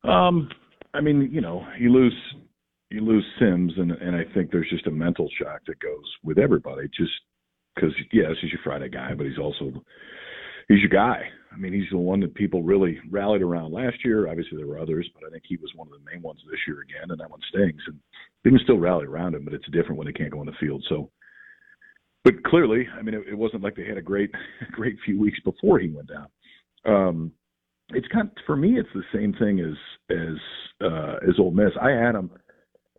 Um, 0.03 0.49
I 0.93 1.01
mean, 1.01 1.29
you 1.31 1.41
know, 1.41 1.65
you 1.79 1.91
lose 1.91 2.15
you 2.93 3.01
lose 3.01 3.25
Sims, 3.39 3.73
and 3.77 3.91
and 3.91 4.15
I 4.15 4.23
think 4.33 4.51
there's 4.51 4.69
just 4.69 4.87
a 4.87 4.91
mental 4.91 5.27
shock 5.39 5.61
that 5.67 5.79
goes 5.79 6.05
with 6.23 6.37
everybody. 6.37 6.87
Just 6.95 7.11
because, 7.75 7.91
yes, 8.11 8.31
he's 8.39 8.51
your 8.51 8.61
Friday 8.63 8.89
guy, 8.89 9.13
but 9.15 9.25
he's 9.25 9.39
also 9.39 9.71
he's 10.67 10.79
your 10.79 10.89
guy. 10.89 11.23
I 11.51 11.57
mean, 11.57 11.73
he's 11.73 11.89
the 11.91 11.97
one 11.97 12.19
that 12.21 12.35
people 12.35 12.63
really 12.63 12.99
rallied 13.09 13.41
around 13.41 13.73
last 13.73 13.97
year. 14.05 14.29
Obviously, 14.29 14.57
there 14.57 14.67
were 14.67 14.79
others, 14.79 15.09
but 15.13 15.27
I 15.27 15.31
think 15.31 15.43
he 15.47 15.57
was 15.57 15.71
one 15.75 15.87
of 15.87 15.93
the 15.93 16.11
main 16.11 16.21
ones 16.21 16.39
this 16.49 16.59
year 16.67 16.81
again, 16.81 17.09
and 17.09 17.19
that 17.19 17.29
one 17.29 17.41
stings. 17.49 17.81
And 17.87 17.99
they 18.43 18.51
can 18.51 18.59
still 18.63 18.77
rally 18.77 19.05
around 19.05 19.35
him, 19.35 19.43
but 19.43 19.53
it's 19.53 19.69
different 19.71 19.97
when 19.97 20.07
they 20.07 20.13
can't 20.13 20.31
go 20.31 20.39
on 20.39 20.45
the 20.45 20.53
field. 20.59 20.85
So, 20.87 21.09
but 22.23 22.43
clearly, 22.43 22.87
I 22.97 23.01
mean, 23.01 23.15
it, 23.15 23.23
it 23.29 23.37
wasn't 23.37 23.63
like 23.63 23.75
they 23.75 23.85
had 23.87 23.97
a 23.97 24.01
great, 24.01 24.31
great 24.71 24.97
few 25.03 25.19
weeks 25.19 25.39
before 25.43 25.79
he 25.79 25.89
went 25.89 26.09
down. 26.09 26.27
Um, 26.85 27.31
it's 27.89 28.07
kind 28.07 28.27
of, 28.27 28.33
for 28.45 28.55
me, 28.55 28.79
it's 28.79 28.89
the 28.93 29.03
same 29.13 29.33
thing 29.33 29.59
as 29.59 29.75
as 30.09 30.37
uh, 30.81 31.17
as 31.27 31.39
Ole 31.39 31.51
Miss. 31.51 31.71
I 31.81 31.91
had 31.91 32.13
them 32.13 32.31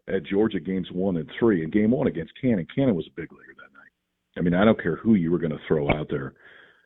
at 0.09 0.25
Georgia 0.25 0.61
games 0.61 0.89
one 0.93 1.17
and 1.17 1.31
three. 1.39 1.63
And 1.63 1.73
game 1.73 1.91
one 1.91 2.07
against 2.07 2.33
Cannon, 2.41 2.67
Cannon 2.75 2.95
was 2.95 3.07
a 3.07 3.21
big 3.21 3.33
leaguer 3.33 3.55
that 3.57 3.73
night. 3.77 3.91
I 4.37 4.41
mean, 4.41 4.55
I 4.55 4.65
don't 4.65 4.83
care 4.83 4.97
who 4.97 5.15
you 5.15 5.31
were 5.31 5.39
going 5.39 5.53
to 5.53 5.59
throw 5.67 5.91
out 5.91 6.09
there, 6.11 6.35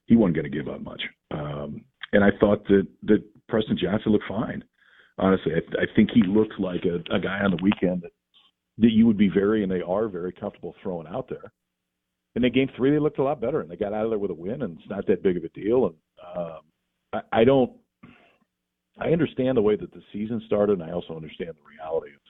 he 0.06 0.16
wasn't 0.16 0.36
going 0.36 0.50
to 0.50 0.56
give 0.56 0.68
up 0.68 0.82
much. 0.82 1.02
Um, 1.30 1.84
and 2.12 2.24
I 2.24 2.30
thought 2.40 2.66
that 2.68 2.86
that 3.04 3.22
Preston 3.48 3.78
Johnson 3.80 4.12
looked 4.12 4.28
fine. 4.28 4.64
Honestly, 5.18 5.52
I, 5.54 5.82
I 5.82 5.86
think 5.96 6.10
he 6.14 6.22
looked 6.22 6.58
like 6.58 6.84
a, 6.84 6.96
a 7.14 7.18
guy 7.18 7.40
on 7.40 7.50
the 7.50 7.62
weekend 7.62 8.02
that 8.02 8.12
that 8.78 8.92
you 8.92 9.06
would 9.06 9.18
be 9.18 9.28
very 9.28 9.62
and 9.62 9.70
they 9.70 9.82
are 9.82 10.08
very 10.08 10.32
comfortable 10.32 10.74
throwing 10.82 11.06
out 11.08 11.28
there. 11.28 11.52
And 12.34 12.44
in 12.44 12.52
game 12.52 12.70
three, 12.76 12.92
they 12.92 13.00
looked 13.00 13.18
a 13.18 13.24
lot 13.24 13.40
better 13.40 13.60
and 13.60 13.70
they 13.70 13.76
got 13.76 13.92
out 13.92 14.04
of 14.04 14.10
there 14.10 14.18
with 14.18 14.30
a 14.30 14.34
win, 14.34 14.62
and 14.62 14.78
it's 14.78 14.88
not 14.88 15.06
that 15.08 15.22
big 15.22 15.36
of 15.36 15.44
a 15.44 15.48
deal. 15.48 15.86
And 15.86 15.94
um, 16.36 16.60
I, 17.12 17.40
I 17.40 17.44
don't. 17.44 17.72
I 19.00 19.10
understand 19.10 19.56
the 19.56 19.62
way 19.62 19.76
that 19.76 19.92
the 19.92 20.02
season 20.12 20.42
started, 20.46 20.80
and 20.80 20.88
I 20.88 20.92
also 20.92 21.14
understand 21.14 21.50
the 21.50 21.70
reality 21.70 22.10
of 22.14 22.20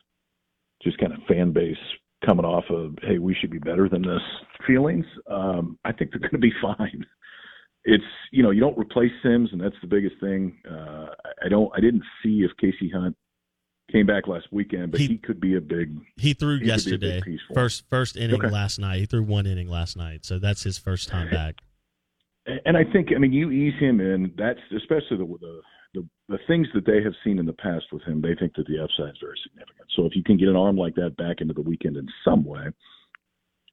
just 0.82 0.98
kind 0.98 1.12
of 1.12 1.18
fan 1.28 1.52
base 1.52 1.76
coming 2.24 2.44
off 2.44 2.64
of 2.70 2.96
hey 3.02 3.18
we 3.18 3.34
should 3.34 3.50
be 3.50 3.58
better 3.58 3.88
than 3.88 4.02
this 4.02 4.22
feelings 4.66 5.04
um 5.30 5.78
i 5.84 5.92
think 5.92 6.10
they're 6.10 6.20
going 6.30 6.30
to 6.32 6.38
be 6.38 6.52
fine. 6.60 7.04
It's 7.84 8.04
you 8.32 8.42
know 8.42 8.50
you 8.50 8.60
don't 8.60 8.76
replace 8.76 9.12
sims 9.22 9.50
and 9.52 9.60
that's 9.60 9.76
the 9.80 9.86
biggest 9.86 10.16
thing. 10.20 10.58
Uh 10.68 11.06
i 11.44 11.48
don't 11.48 11.70
i 11.76 11.80
didn't 11.80 12.02
see 12.22 12.44
if 12.44 12.50
KC 12.62 12.92
hunt 12.92 13.16
came 13.90 14.04
back 14.04 14.26
last 14.26 14.46
weekend 14.50 14.90
but 14.90 15.00
he, 15.00 15.06
he 15.06 15.16
could 15.18 15.40
be 15.40 15.56
a 15.56 15.60
big 15.60 15.96
he 16.16 16.34
threw 16.34 16.58
he 16.58 16.66
yesterday. 16.66 17.22
first 17.54 17.84
first 17.88 18.16
inning 18.16 18.36
okay. 18.36 18.50
last 18.50 18.78
night. 18.78 18.98
He 18.98 19.06
threw 19.06 19.22
one 19.22 19.46
inning 19.46 19.68
last 19.68 19.96
night 19.96 20.24
so 20.24 20.38
that's 20.38 20.62
his 20.62 20.76
first 20.76 21.08
time 21.08 21.30
back. 21.30 21.54
And 22.66 22.76
i 22.76 22.84
think 22.84 23.10
i 23.14 23.18
mean 23.18 23.32
you 23.32 23.50
ease 23.50 23.78
him 23.80 24.00
in 24.00 24.34
that's 24.36 24.60
especially 24.76 25.18
the 25.18 25.36
the 25.40 25.60
the, 25.94 26.06
the 26.28 26.38
things 26.46 26.66
that 26.74 26.86
they 26.86 27.02
have 27.02 27.14
seen 27.24 27.38
in 27.38 27.46
the 27.46 27.52
past 27.52 27.86
with 27.92 28.02
him, 28.02 28.20
they 28.20 28.34
think 28.34 28.54
that 28.56 28.66
the 28.66 28.82
upside 28.82 29.14
is 29.14 29.20
very 29.20 29.38
significant. 29.42 29.88
So 29.96 30.04
if 30.04 30.14
you 30.14 30.22
can 30.22 30.36
get 30.36 30.48
an 30.48 30.56
arm 30.56 30.76
like 30.76 30.94
that 30.96 31.16
back 31.16 31.40
into 31.40 31.54
the 31.54 31.62
weekend 31.62 31.96
in 31.96 32.06
some 32.24 32.44
way, 32.44 32.66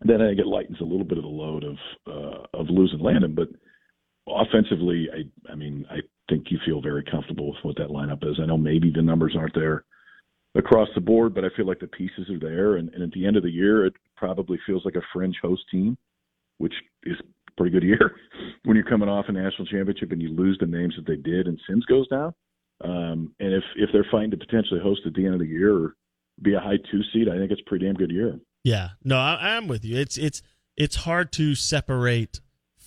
then 0.02 0.22
I 0.22 0.30
think 0.30 0.40
it 0.40 0.48
lightens 0.48 0.80
a 0.82 0.86
little 0.86 1.06
bit 1.06 1.18
of 1.18 1.24
the 1.24 1.30
load 1.30 1.64
of 1.64 1.78
uh, 2.08 2.60
of 2.60 2.68
losing 2.70 3.00
Landon. 3.00 3.34
But 3.34 3.50
offensively, 4.28 5.08
I 5.14 5.52
I 5.52 5.56
mean 5.56 5.86
I 5.90 6.00
think 6.30 6.48
you 6.50 6.60
feel 6.66 6.82
very 6.82 7.04
comfortable 7.04 7.48
with 7.48 7.64
what 7.64 7.78
that 7.78 7.90
lineup 7.90 8.30
is. 8.30 8.40
I 8.42 8.46
know 8.46 8.58
maybe 8.58 8.92
the 8.92 9.02
numbers 9.02 9.36
aren't 9.38 9.56
there 9.56 9.86
across 10.56 10.90
the 10.96 11.02
board, 11.02 11.34
but 11.34 11.44
I 11.46 11.50
feel 11.56 11.68
like 11.68 11.80
the 11.80 11.88
pieces 11.88 12.30
are 12.30 12.40
there. 12.40 12.78
And, 12.78 12.90
and 12.94 13.04
at 13.04 13.12
the 13.12 13.26
end 13.26 13.38
of 13.38 13.44
the 13.44 13.52
year, 13.52 13.86
it 13.86 13.94
probably 14.16 14.58
feels 14.66 14.84
like 14.86 14.96
a 14.96 15.02
fringe 15.14 15.36
host 15.42 15.64
team, 15.70 15.98
which 16.58 16.74
is 17.04 17.18
pretty 17.58 17.72
good 17.72 17.84
year 17.84 18.16
when 18.64 18.76
you're 18.76 18.86
coming 18.86 19.10
off 19.10 19.26
a 19.28 19.32
national 19.32 19.66
championship 19.68 20.12
and 20.12 20.22
you 20.22 20.30
lose 20.30 20.58
the 20.60 20.66
names 20.66 20.96
that 20.96 21.06
they 21.08 21.16
did 21.16 21.48
and 21.48 21.60
Sims 21.68 21.86
goes 21.86 22.08
down. 22.08 22.34
Um, 22.84 23.34
and 23.40 23.54
if 23.54 23.64
if 23.78 23.90
they're 23.94 24.08
fighting 24.12 24.32
to 24.32 24.38
potentially 24.38 24.80
host 24.82 25.02
at 25.06 25.14
the 25.14 25.26
end 25.26 25.34
of 25.34 25.40
the 25.40 25.48
year 25.48 25.74
or 25.74 25.96
be 26.42 26.54
a 26.54 26.60
high 26.60 26.78
two 26.92 27.02
seed, 27.14 27.30
I 27.30 27.38
think 27.38 27.52
it's 27.52 27.62
a 27.62 27.70
pretty 27.70 27.86
damn 27.86 27.96
good 27.96 28.12
year. 28.12 28.38
Yeah, 28.64 28.90
no, 29.04 29.18
I, 29.18 29.56
I'm 29.56 29.68
with 29.68 29.86
you. 29.86 29.98
It's 29.98 30.18
it's 30.18 30.42
it's 30.76 30.98
hard 30.98 31.32
to 31.34 31.56
separate 31.56 32.42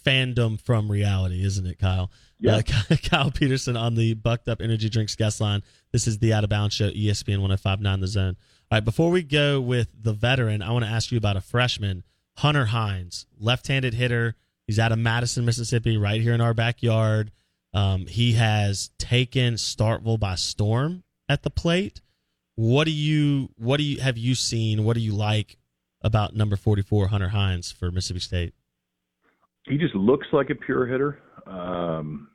fandom 0.04 0.60
from 0.60 0.90
reality, 0.90 1.44
isn't 1.44 1.66
it, 1.66 1.78
Kyle? 1.78 2.10
Yeah. 2.38 2.56
Uh, 2.56 2.62
Kyle 3.02 3.30
Peterson 3.30 3.76
on 3.76 3.94
the 3.94 4.14
Bucked 4.14 4.48
Up 4.48 4.60
Energy 4.60 4.88
Drinks 4.88 5.16
guest 5.16 5.40
line. 5.40 5.62
This 5.92 6.06
is 6.06 6.18
the 6.18 6.32
Out 6.32 6.44
of 6.44 6.50
Bounds 6.50 6.74
Show, 6.74 6.90
ESPN 6.90 7.40
1059 7.40 8.00
The 8.00 8.06
Zone. 8.06 8.36
All 8.70 8.76
right, 8.76 8.84
before 8.84 9.10
we 9.10 9.22
go 9.22 9.60
with 9.60 9.88
the 9.98 10.12
veteran, 10.12 10.62
I 10.62 10.70
want 10.72 10.84
to 10.84 10.90
ask 10.90 11.10
you 11.10 11.18
about 11.18 11.36
a 11.36 11.40
freshman, 11.40 12.04
Hunter 12.36 12.66
Hines, 12.66 13.26
left 13.38 13.68
handed 13.68 13.94
hitter 13.94 14.36
He's 14.68 14.78
out 14.78 14.92
of 14.92 14.98
Madison, 14.98 15.46
Mississippi, 15.46 15.96
right 15.96 16.20
here 16.20 16.34
in 16.34 16.42
our 16.42 16.52
backyard. 16.52 17.32
Um, 17.72 18.06
he 18.06 18.34
has 18.34 18.90
taken 18.98 19.54
Starkville 19.54 20.20
by 20.20 20.34
storm 20.34 21.04
at 21.26 21.42
the 21.42 21.48
plate. 21.48 22.02
What 22.54 22.84
do 22.84 22.90
you 22.90 23.48
what 23.56 23.78
do 23.78 23.82
you 23.82 24.00
have 24.00 24.18
you 24.18 24.34
seen? 24.34 24.84
What 24.84 24.94
do 24.94 25.00
you 25.00 25.14
like 25.14 25.56
about 26.02 26.36
number 26.36 26.54
forty 26.54 26.82
four 26.82 27.08
Hunter 27.08 27.30
Hines 27.30 27.72
for 27.72 27.90
Mississippi 27.90 28.20
State? 28.20 28.54
He 29.66 29.78
just 29.78 29.94
looks 29.94 30.26
like 30.32 30.50
a 30.50 30.54
pure 30.54 30.86
hitter. 30.86 31.18
Um, 31.46 32.28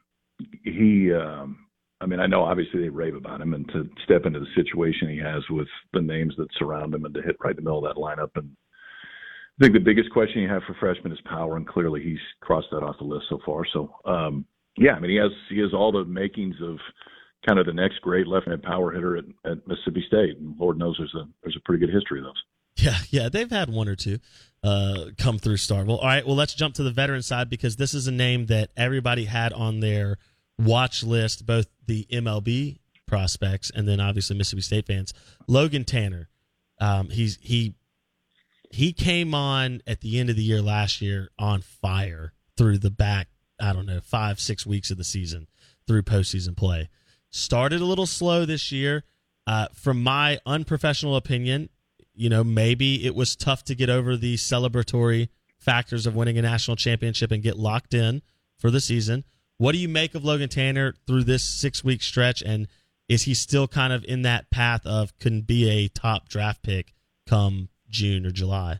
he, 0.63 1.13
um, 1.13 1.67
I 2.01 2.07
mean, 2.07 2.19
I 2.19 2.25
know 2.25 2.43
obviously 2.43 2.81
they 2.81 2.89
rave 2.89 3.15
about 3.15 3.41
him, 3.41 3.53
and 3.53 3.67
to 3.69 3.87
step 4.05 4.25
into 4.25 4.39
the 4.39 4.47
situation 4.55 5.07
he 5.07 5.19
has 5.19 5.43
with 5.51 5.67
the 5.93 6.01
names 6.01 6.33
that 6.37 6.47
surround 6.57 6.95
him, 6.95 7.05
and 7.05 7.13
to 7.13 7.21
hit 7.21 7.35
right 7.43 7.51
in 7.51 7.57
the 7.57 7.61
middle 7.61 7.85
of 7.85 7.95
that 7.95 8.01
lineup 8.01 8.31
and 8.35 8.55
I 9.59 9.65
think 9.65 9.73
the 9.73 9.79
biggest 9.79 10.09
question 10.11 10.41
you 10.41 10.49
have 10.49 10.63
for 10.63 10.75
freshmen 10.79 11.11
is 11.11 11.19
power, 11.25 11.57
and 11.57 11.67
clearly 11.67 12.01
he's 12.01 12.19
crossed 12.41 12.67
that 12.71 12.83
off 12.83 12.97
the 12.97 13.05
list 13.05 13.25
so 13.29 13.39
far. 13.45 13.63
So, 13.71 13.95
um, 14.05 14.45
yeah, 14.77 14.93
I 14.93 14.99
mean, 14.99 15.11
he 15.11 15.17
has 15.17 15.31
he 15.49 15.59
has 15.59 15.73
all 15.73 15.91
the 15.91 16.05
makings 16.05 16.55
of 16.61 16.77
kind 17.45 17.59
of 17.59 17.65
the 17.65 17.73
next 17.73 18.01
great 18.01 18.25
left-hand 18.25 18.63
power 18.63 18.91
hitter 18.91 19.17
at, 19.17 19.25
at 19.45 19.67
Mississippi 19.67 20.03
State, 20.07 20.37
and 20.37 20.57
Lord 20.57 20.77
knows 20.77 20.95
there's 20.97 21.13
a 21.15 21.27
there's 21.43 21.57
a 21.57 21.61
pretty 21.65 21.85
good 21.85 21.93
history 21.93 22.19
of 22.19 22.25
those. 22.25 22.43
Yeah, 22.75 22.97
yeah, 23.11 23.29
they've 23.29 23.51
had 23.51 23.69
one 23.69 23.87
or 23.87 23.95
two 23.95 24.17
uh, 24.63 25.05
come 25.19 25.37
through 25.37 25.57
Star. 25.57 25.85
Well, 25.85 25.97
All 25.97 26.07
right, 26.07 26.25
well, 26.25 26.35
let's 26.35 26.55
jump 26.55 26.73
to 26.75 26.83
the 26.83 26.91
veteran 26.91 27.21
side 27.21 27.47
because 27.47 27.75
this 27.75 27.93
is 27.93 28.07
a 28.07 28.11
name 28.11 28.47
that 28.47 28.71
everybody 28.75 29.25
had 29.25 29.53
on 29.53 29.79
their 29.79 30.17
watch 30.57 31.03
list, 31.03 31.45
both 31.45 31.67
the 31.85 32.07
MLB 32.11 32.79
prospects 33.05 33.71
and 33.75 33.87
then 33.87 33.99
obviously 33.99 34.35
Mississippi 34.35 34.61
State 34.63 34.87
fans. 34.87 35.13
Logan 35.47 35.83
Tanner 35.83 36.29
Um, 36.79 37.09
he's 37.09 37.37
he 37.41 37.75
he 38.73 38.91
came 38.91 39.35
on 39.35 39.81
at 39.85 40.01
the 40.01 40.19
end 40.19 40.31
of 40.31 40.35
the 40.35 40.41
year 40.41 40.61
last 40.61 40.99
year 41.01 41.29
on 41.37 41.61
fire 41.61 42.33
through 42.57 42.79
the 42.79 42.89
back. 42.89 43.27
I 43.59 43.71
don't 43.71 43.85
know 43.85 44.01
five 44.01 44.39
six 44.39 44.65
weeks 44.65 44.89
of 44.89 44.97
the 44.97 45.03
season 45.03 45.47
through 45.87 46.01
postseason 46.03 46.57
play. 46.57 46.89
Started 47.29 47.81
a 47.81 47.85
little 47.85 48.07
slow 48.07 48.45
this 48.45 48.71
year. 48.71 49.03
Uh, 49.45 49.67
from 49.73 50.01
my 50.01 50.39
unprofessional 50.45 51.15
opinion, 51.15 51.69
you 52.15 52.29
know 52.29 52.43
maybe 52.43 53.05
it 53.05 53.13
was 53.13 53.35
tough 53.35 53.63
to 53.65 53.75
get 53.75 53.89
over 53.89 54.17
the 54.17 54.35
celebratory 54.35 55.29
factors 55.59 56.07
of 56.07 56.15
winning 56.15 56.37
a 56.37 56.41
national 56.41 56.75
championship 56.75 57.31
and 57.31 57.43
get 57.43 57.57
locked 57.57 57.93
in 57.93 58.21
for 58.57 58.71
the 58.71 58.81
season. 58.81 59.23
What 59.57 59.73
do 59.73 59.77
you 59.77 59.89
make 59.89 60.15
of 60.15 60.25
Logan 60.25 60.49
Tanner 60.49 60.95
through 61.05 61.25
this 61.25 61.43
six 61.43 61.83
week 61.83 62.01
stretch? 62.01 62.41
And 62.41 62.67
is 63.07 63.23
he 63.23 63.35
still 63.35 63.67
kind 63.67 63.93
of 63.93 64.03
in 64.05 64.23
that 64.23 64.49
path 64.49 64.85
of 64.85 65.17
can 65.19 65.41
be 65.41 65.69
a 65.69 65.89
top 65.89 66.27
draft 66.27 66.63
pick 66.63 66.93
come 67.27 67.69
June 67.93 68.25
or 68.25 68.31
July? 68.31 68.79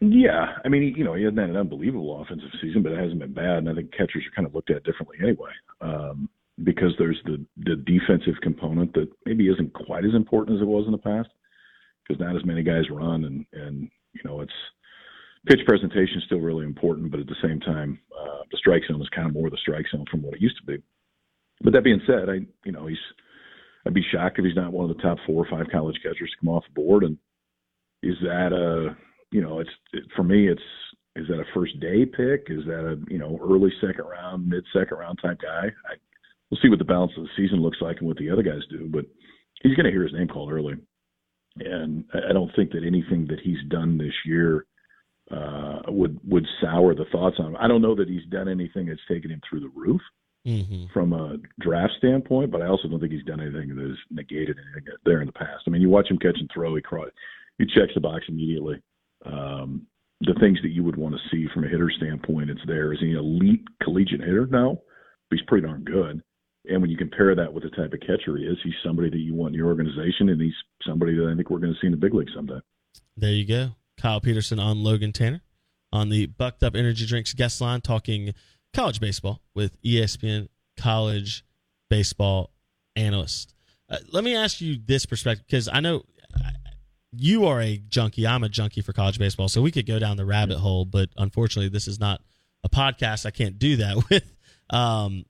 Yeah, 0.00 0.58
I 0.64 0.68
mean, 0.68 0.94
you 0.94 1.04
know, 1.04 1.14
he 1.14 1.24
hasn't 1.24 1.38
had 1.40 1.50
an 1.50 1.56
unbelievable 1.56 2.20
offensive 2.20 2.50
season, 2.60 2.82
but 2.82 2.92
it 2.92 2.98
hasn't 2.98 3.18
been 3.18 3.32
bad. 3.32 3.58
And 3.58 3.70
I 3.70 3.74
think 3.74 3.92
catchers 3.92 4.24
are 4.26 4.36
kind 4.36 4.46
of 4.46 4.54
looked 4.54 4.70
at 4.70 4.84
differently 4.84 5.16
anyway, 5.22 5.50
um, 5.80 6.28
because 6.62 6.92
there's 6.98 7.18
the 7.24 7.44
the 7.64 7.76
defensive 7.76 8.34
component 8.42 8.92
that 8.92 9.08
maybe 9.24 9.48
isn't 9.48 9.72
quite 9.72 10.04
as 10.04 10.14
important 10.14 10.56
as 10.56 10.62
it 10.62 10.68
was 10.68 10.84
in 10.84 10.92
the 10.92 10.98
past, 10.98 11.30
because 12.06 12.20
not 12.20 12.36
as 12.36 12.44
many 12.44 12.62
guys 12.62 12.90
run, 12.90 13.24
and 13.24 13.46
and 13.54 13.90
you 14.12 14.20
know, 14.24 14.42
it's 14.42 14.52
pitch 15.46 15.60
presentation 15.66 16.18
is 16.18 16.24
still 16.24 16.40
really 16.40 16.66
important, 16.66 17.10
but 17.10 17.20
at 17.20 17.26
the 17.26 17.42
same 17.42 17.60
time, 17.60 17.98
uh, 18.18 18.42
the 18.50 18.58
strike 18.58 18.82
zone 18.86 19.00
is 19.00 19.08
kind 19.14 19.28
of 19.28 19.34
more 19.34 19.48
the 19.48 19.56
strike 19.56 19.86
zone 19.90 20.04
from 20.10 20.20
what 20.22 20.34
it 20.34 20.42
used 20.42 20.58
to 20.58 20.66
be. 20.66 20.82
But 21.62 21.72
that 21.72 21.84
being 21.84 22.02
said, 22.06 22.28
I 22.28 22.44
you 22.66 22.72
know 22.72 22.86
he's 22.86 22.98
I'd 23.86 23.94
be 23.94 24.04
shocked 24.12 24.38
if 24.38 24.44
he's 24.44 24.56
not 24.56 24.72
one 24.72 24.90
of 24.90 24.96
the 24.96 25.02
top 25.02 25.18
four 25.26 25.42
or 25.42 25.48
five 25.48 25.70
college 25.70 25.96
catchers 26.02 26.30
to 26.30 26.36
come 26.44 26.54
off 26.54 26.64
the 26.66 26.82
board. 26.82 27.04
And 27.04 27.16
is 28.06 28.16
that 28.22 28.52
a 28.52 28.96
you 29.30 29.42
know 29.42 29.60
it's 29.60 29.70
it, 29.92 30.04
for 30.14 30.22
me 30.22 30.48
it's 30.48 30.62
is 31.16 31.26
that 31.28 31.40
a 31.40 31.44
first 31.54 31.78
day 31.80 32.04
pick? 32.04 32.46
Is 32.48 32.64
that 32.66 32.86
a 32.86 32.96
you 33.10 33.18
know 33.18 33.38
early 33.42 33.70
second 33.80 34.04
round, 34.04 34.48
mid 34.48 34.64
second 34.72 34.98
round 34.98 35.18
type 35.22 35.38
guy? 35.40 35.66
I, 35.88 35.94
we'll 36.50 36.60
see 36.62 36.68
what 36.68 36.78
the 36.78 36.84
balance 36.84 37.12
of 37.16 37.24
the 37.24 37.30
season 37.36 37.62
looks 37.62 37.78
like 37.80 37.98
and 37.98 38.06
what 38.06 38.18
the 38.18 38.30
other 38.30 38.42
guys 38.42 38.62
do, 38.70 38.88
but 38.88 39.06
he's 39.62 39.74
going 39.74 39.86
to 39.86 39.90
hear 39.90 40.04
his 40.04 40.12
name 40.12 40.28
called 40.28 40.52
early. 40.52 40.74
And 41.58 42.04
I 42.12 42.32
don't 42.32 42.54
think 42.54 42.70
that 42.72 42.84
anything 42.86 43.26
that 43.28 43.40
he's 43.42 43.56
done 43.70 43.96
this 43.96 44.12
year 44.26 44.66
uh, 45.30 45.80
would 45.88 46.20
would 46.24 46.46
sour 46.60 46.94
the 46.94 47.06
thoughts 47.10 47.36
on 47.38 47.46
him. 47.46 47.56
I 47.58 47.66
don't 47.66 47.82
know 47.82 47.94
that 47.96 48.08
he's 48.08 48.26
done 48.30 48.48
anything 48.48 48.86
that's 48.86 49.00
taken 49.08 49.30
him 49.30 49.40
through 49.48 49.60
the 49.60 49.72
roof 49.74 50.02
mm-hmm. 50.46 50.84
from 50.92 51.12
a 51.14 51.38
draft 51.60 51.94
standpoint, 51.98 52.50
but 52.50 52.62
I 52.62 52.68
also 52.68 52.88
don't 52.88 53.00
think 53.00 53.12
he's 53.12 53.24
done 53.24 53.40
anything 53.40 53.74
that 53.74 53.82
has 53.82 53.98
negated 54.10 54.58
anything 54.58 54.92
there 55.04 55.20
in 55.20 55.26
the 55.26 55.32
past. 55.32 55.64
I 55.66 55.70
mean, 55.70 55.82
you 55.82 55.88
watch 55.88 56.10
him 56.10 56.18
catch 56.18 56.36
and 56.38 56.50
throw, 56.52 56.76
he 56.76 56.82
cry, 56.82 57.04
he 57.58 57.66
checks 57.66 57.92
the 57.94 58.00
box 58.00 58.24
immediately. 58.28 58.80
Um, 59.24 59.86
the 60.20 60.34
things 60.40 60.58
that 60.62 60.70
you 60.70 60.82
would 60.82 60.96
want 60.96 61.14
to 61.14 61.20
see 61.30 61.46
from 61.52 61.64
a 61.64 61.68
hitter 61.68 61.90
standpoint, 61.90 62.50
it's 62.50 62.60
there. 62.66 62.92
Is 62.92 63.00
he 63.00 63.10
an 63.10 63.18
elite 63.18 63.64
collegiate 63.82 64.20
hitter? 64.20 64.46
No, 64.46 64.82
but 65.28 65.38
he's 65.38 65.46
pretty 65.46 65.66
darn 65.66 65.84
good. 65.84 66.22
And 66.68 66.80
when 66.80 66.90
you 66.90 66.96
compare 66.96 67.34
that 67.34 67.52
with 67.52 67.62
the 67.62 67.70
type 67.70 67.92
of 67.92 68.00
catcher 68.00 68.36
he 68.36 68.44
is, 68.44 68.58
he's 68.64 68.74
somebody 68.84 69.10
that 69.10 69.18
you 69.18 69.34
want 69.34 69.54
in 69.54 69.58
your 69.58 69.68
organization, 69.68 70.30
and 70.30 70.40
he's 70.40 70.54
somebody 70.86 71.14
that 71.16 71.30
I 71.30 71.36
think 71.36 71.50
we're 71.50 71.58
going 71.58 71.72
to 71.72 71.80
see 71.80 71.86
in 71.86 71.92
the 71.92 71.98
big 71.98 72.14
league 72.14 72.30
someday. 72.34 72.60
There 73.16 73.30
you 73.32 73.46
go. 73.46 73.70
Kyle 73.98 74.20
Peterson 74.20 74.58
on 74.58 74.82
Logan 74.82 75.12
Tanner 75.12 75.42
on 75.92 76.08
the 76.08 76.26
Bucked 76.26 76.62
Up 76.62 76.74
Energy 76.74 77.06
Drinks 77.06 77.34
guest 77.34 77.60
line 77.60 77.80
talking 77.80 78.34
college 78.74 79.00
baseball 79.00 79.40
with 79.54 79.80
ESPN 79.82 80.48
college 80.76 81.44
baseball 81.88 82.50
analyst. 82.94 83.54
Uh, 83.88 83.98
let 84.12 84.24
me 84.24 84.34
ask 84.34 84.60
you 84.60 84.78
this 84.84 85.06
perspective 85.06 85.46
because 85.46 85.68
I 85.68 85.80
know 85.80 86.02
you 87.18 87.46
are 87.46 87.60
a 87.60 87.78
junkie. 87.88 88.26
I'm 88.26 88.44
a 88.44 88.48
junkie 88.48 88.80
for 88.80 88.92
college 88.92 89.18
baseball, 89.18 89.48
so 89.48 89.62
we 89.62 89.70
could 89.70 89.86
go 89.86 89.98
down 89.98 90.16
the 90.16 90.26
rabbit 90.26 90.58
hole, 90.58 90.84
but 90.84 91.08
unfortunately, 91.16 91.68
this 91.68 91.88
is 91.88 91.98
not 91.98 92.20
a 92.64 92.68
podcast. 92.68 93.26
I 93.26 93.30
can't 93.30 93.58
do 93.58 93.76
that 93.76 93.96
with. 94.10 94.32
Um, 94.70 95.24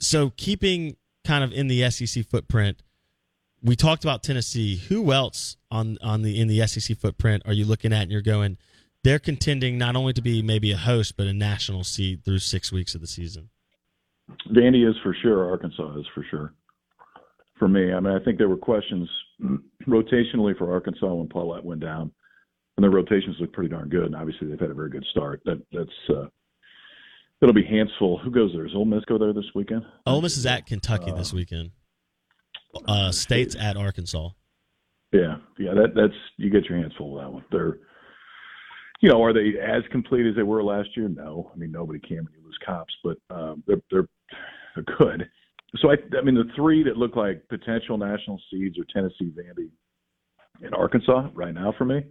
so 0.00 0.30
keeping 0.36 0.96
kind 1.24 1.44
of 1.44 1.52
in 1.52 1.68
the 1.68 1.90
SEC 1.90 2.26
footprint, 2.26 2.82
we 3.62 3.76
talked 3.76 4.04
about 4.04 4.22
Tennessee. 4.22 4.76
Who 4.88 5.12
else 5.12 5.56
on 5.70 5.98
on 6.02 6.22
the 6.22 6.40
in 6.40 6.48
the 6.48 6.66
SEC 6.66 6.96
footprint 6.98 7.42
are 7.46 7.52
you 7.52 7.64
looking 7.64 7.92
at 7.92 8.02
and 8.02 8.12
you're 8.12 8.22
going? 8.22 8.58
they're 9.04 9.18
contending 9.18 9.78
not 9.78 9.94
only 9.94 10.12
to 10.14 10.22
be 10.22 10.42
maybe 10.42 10.72
a 10.72 10.76
host 10.76 11.16
but 11.16 11.28
a 11.28 11.32
national 11.32 11.84
seed 11.84 12.24
through 12.24 12.40
six 12.40 12.72
weeks 12.72 12.96
of 12.96 13.00
the 13.00 13.06
season. 13.06 13.50
Vandy 14.50 14.88
is 14.88 14.96
for 15.02 15.14
sure. 15.22 15.48
Arkansas 15.48 15.96
is 15.98 16.06
for 16.14 16.24
sure. 16.28 16.52
For 17.64 17.68
me, 17.68 17.94
I 17.94 18.00
mean, 18.00 18.12
I 18.12 18.22
think 18.22 18.36
there 18.36 18.50
were 18.50 18.58
questions 18.58 19.08
rotationally 19.88 20.54
for 20.58 20.70
Arkansas 20.70 21.14
when 21.14 21.28
Pallette 21.28 21.64
went 21.64 21.80
down, 21.80 22.12
and 22.76 22.84
their 22.84 22.90
rotations 22.90 23.36
look 23.40 23.54
pretty 23.54 23.70
darn 23.70 23.88
good. 23.88 24.04
And 24.04 24.14
obviously, 24.14 24.48
they've 24.48 24.60
had 24.60 24.68
a 24.68 24.74
very 24.74 24.90
good 24.90 25.06
start. 25.12 25.40
That 25.46 25.62
that's 25.72 25.88
uh, 26.10 26.26
it'll 27.40 27.54
be 27.54 27.64
Hansel. 27.64 28.18
Who 28.18 28.30
goes 28.30 28.52
there? 28.52 28.64
Does 28.66 28.74
Ole 28.74 28.84
Miss 28.84 29.02
go 29.06 29.16
there 29.16 29.32
this 29.32 29.46
weekend? 29.54 29.80
Ole 30.04 30.20
Miss 30.20 30.36
is 30.36 30.44
at 30.44 30.66
Kentucky 30.66 31.10
uh, 31.10 31.14
this 31.14 31.32
weekend. 31.32 31.70
Uh, 32.86 33.10
State's 33.10 33.56
at 33.56 33.78
Arkansas. 33.78 34.28
Yeah, 35.12 35.36
yeah. 35.58 35.72
That 35.72 35.94
that's 35.96 36.12
you 36.36 36.50
get 36.50 36.66
your 36.66 36.76
hands 36.76 36.92
full 36.98 37.12
with 37.12 37.22
that 37.22 37.32
one. 37.32 37.44
They're 37.50 37.78
you 39.00 39.08
know, 39.08 39.24
are 39.24 39.32
they 39.32 39.58
as 39.58 39.84
complete 39.90 40.26
as 40.26 40.36
they 40.36 40.42
were 40.42 40.62
last 40.62 40.90
year? 40.98 41.08
No. 41.08 41.50
I 41.54 41.56
mean, 41.56 41.72
nobody 41.72 41.98
can 41.98 42.18
when 42.18 42.34
you 42.34 42.44
lose 42.44 42.58
Kopps, 42.68 42.84
but 43.02 43.16
um, 43.34 43.64
they're 43.66 43.80
they're 43.90 44.08
they're 44.74 44.96
good. 44.98 45.30
So 45.80 45.90
I, 45.90 45.94
I 46.16 46.22
mean, 46.22 46.34
the 46.34 46.50
three 46.54 46.82
that 46.84 46.96
look 46.96 47.16
like 47.16 47.48
potential 47.48 47.98
national 47.98 48.40
seeds 48.50 48.78
are 48.78 48.84
Tennessee, 48.92 49.32
Vandy, 49.36 49.70
and 50.62 50.74
Arkansas 50.74 51.28
right 51.34 51.54
now 51.54 51.74
for 51.76 51.84
me. 51.84 52.02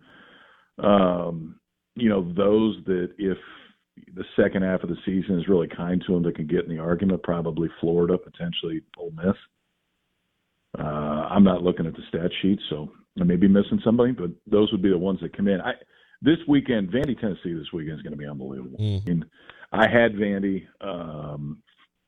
Um, 0.80 1.60
you 1.96 2.10
know, 2.10 2.34
those 2.34 2.78
that 2.86 3.10
if 3.18 3.38
the 4.16 4.26
second 4.36 4.64
half 4.64 4.82
of 4.84 4.90
the 4.90 4.98
season 5.06 5.40
is 5.40 5.48
really 5.48 5.68
kind 5.68 6.04
to 6.06 6.14
them 6.14 6.24
that 6.24 6.36
can 6.36 6.48
get 6.48 6.66
in 6.66 6.76
the 6.76 6.82
argument, 6.82 7.24
probably 7.24 7.70
Florida, 7.80 8.18
potentially 8.18 8.82
Ole 8.98 9.12
Miss. 9.12 9.36
Uh, 10.78 11.28
I'm 11.30 11.44
not 11.44 11.62
looking 11.62 11.86
at 11.86 11.94
the 11.94 12.02
stat 12.10 12.32
sheet, 12.42 12.60
so 12.70 12.92
I 13.22 13.24
may 13.24 13.36
be 13.36 13.48
missing 13.48 13.80
somebody, 13.84 14.12
but 14.12 14.32
those 14.48 14.72
would 14.72 14.82
be 14.82 14.90
the 14.90 14.98
ones 14.98 15.20
that 15.22 15.38
come 15.38 15.48
in. 15.48 15.62
I 15.62 15.74
this 16.22 16.40
weekend, 16.48 16.90
Vandy, 16.90 17.20
Tennessee, 17.20 17.54
this 17.54 17.72
weekend 17.74 17.98
is 17.98 18.02
going 18.02 18.14
to 18.14 18.18
be 18.18 18.26
unbelievable. 18.26 18.80
Mm. 18.80 19.02
I 19.02 19.06
mean, 19.06 19.26
I 19.74 19.88
had 19.88 20.14
Vandy. 20.14 20.66
Um, 20.82 21.62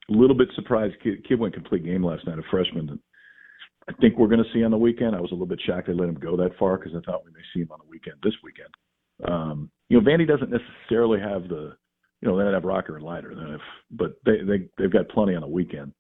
a 0.10 0.13
little 0.13 0.36
bit 0.36 0.50
surprised. 0.56 0.96
Kid, 1.04 1.26
kid 1.28 1.39
went 1.39 1.54
complete 1.54 1.84
game 1.84 2.04
last 2.04 2.26
night. 2.28 2.39
A 2.39 2.44
freshman. 2.52 2.88
That 2.88 3.00
I 3.88 3.94
think 3.94 4.18
we're 4.18 4.28
going 4.28 4.44
to 4.44 4.52
see 4.54 4.63
on 4.63 4.72
the 4.72 4.78
weekend. 4.78 5.15
I 5.15 5.22
was 5.22 5.32
a 5.32 5.36
little 5.36 5.48
bit 5.48 5.62
shocked 5.65 5.88
they 5.88 5.94
let 5.94 6.10
him 6.10 6.15
go 6.15 6.36
that 6.38 6.58
far 6.58 6.78
because 6.78 6.94
I 6.96 7.02
thought 7.02 7.26
we 7.26 7.32
may 7.32 7.41
see 7.54 7.62
him 7.62 7.72
on 7.72 7.80
the 7.80 7.89
weekend 7.89 8.18
this 8.24 8.34
weekend. 8.44 8.70
Um, 9.28 9.70
you 9.89 10.00
know, 10.00 10.08
Vandy 10.08 10.28
doesn't 10.28 10.52
necessarily 10.52 11.20
have 11.20 11.48
the, 11.48 11.76
you 12.22 12.28
know, 12.28 12.38
they 12.38 12.44
don't 12.44 12.54
have 12.54 12.65
Rocker 12.65 12.98
and 12.98 13.06
Leiter, 13.06 13.36
they 13.36 13.52
have, 13.52 13.60
but 13.91 14.15
they 14.26 14.38
they 14.46 14.68
they've 14.78 14.91
got 14.91 15.10
plenty 15.10 15.36
on 15.36 15.41
the 15.41 15.48
weekend. 15.48 15.94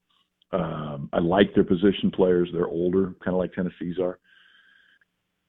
Um, 0.51 1.09
I 1.13 1.19
like 1.19 1.53
their 1.53 1.63
position 1.63 2.11
players. 2.11 2.49
They're 2.51 2.67
older, 2.67 3.13
kind 3.23 3.35
of 3.35 3.39
like 3.39 3.53
Tennessee's 3.53 3.99
are 3.99 4.19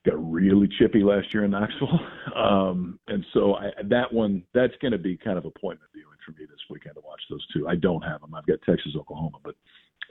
got 0.06 0.32
really 0.32 0.68
chippy 0.78 1.02
last 1.02 1.32
year 1.34 1.44
in 1.44 1.50
Knoxville. 1.50 2.00
Um, 2.36 3.00
and 3.08 3.24
so 3.32 3.54
I, 3.54 3.70
that 3.84 4.12
one, 4.12 4.42
that's 4.52 4.74
going 4.82 4.92
to 4.92 4.98
be 4.98 5.16
kind 5.16 5.38
of 5.38 5.46
appointment 5.46 5.90
viewing 5.94 6.05
for 6.26 6.32
me 6.32 6.46
this 6.46 6.58
weekend 6.68 6.96
to 6.96 7.00
watch 7.00 7.20
those 7.30 7.46
two. 7.54 7.68
I 7.68 7.76
don't 7.76 8.02
have 8.02 8.20
them. 8.20 8.34
I've 8.34 8.46
got 8.46 8.58
Texas, 8.66 8.92
Oklahoma, 8.98 9.38
but 9.44 9.54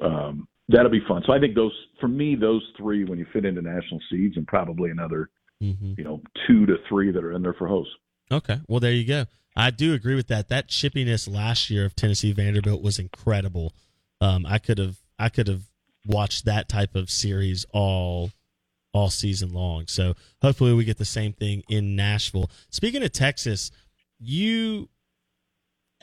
um, 0.03 0.47
that'll 0.69 0.89
be 0.89 1.03
fun. 1.07 1.21
So 1.27 1.33
I 1.33 1.39
think 1.39 1.53
those, 1.55 1.73
for 1.99 2.07
me, 2.07 2.35
those 2.35 2.63
three, 2.77 3.03
when 3.03 3.19
you 3.19 3.25
fit 3.33 3.45
into 3.45 3.61
national 3.61 3.99
seeds 4.09 4.37
and 4.37 4.47
probably 4.47 4.89
another, 4.89 5.29
mm-hmm. 5.61 5.93
you 5.97 6.03
know, 6.03 6.21
two 6.47 6.65
to 6.65 6.77
three 6.87 7.11
that 7.11 7.23
are 7.23 7.33
in 7.33 7.41
there 7.41 7.53
for 7.53 7.67
hosts. 7.67 7.93
Okay. 8.31 8.59
Well, 8.67 8.79
there 8.79 8.93
you 8.93 9.05
go. 9.05 9.25
I 9.55 9.71
do 9.71 9.93
agree 9.93 10.15
with 10.15 10.27
that. 10.27 10.49
That 10.49 10.69
chippiness 10.69 11.31
last 11.31 11.69
year 11.69 11.85
of 11.85 11.95
Tennessee 11.95 12.31
Vanderbilt 12.31 12.81
was 12.81 12.97
incredible. 12.99 13.73
Um, 14.21 14.45
I 14.45 14.57
could 14.57 14.77
have, 14.79 14.97
I 15.19 15.29
could 15.29 15.47
have 15.47 15.63
watched 16.05 16.45
that 16.45 16.69
type 16.69 16.95
of 16.95 17.09
series 17.09 17.65
all 17.71 18.31
all 18.95 19.09
season 19.09 19.51
long. 19.51 19.83
So 19.87 20.13
hopefully 20.41 20.73
we 20.73 20.85
get 20.85 20.97
the 20.97 21.03
same 21.03 21.33
thing 21.33 21.63
in 21.67 21.97
Nashville. 21.97 22.49
Speaking 22.69 23.03
of 23.03 23.11
Texas, 23.11 23.69
you 24.19 24.87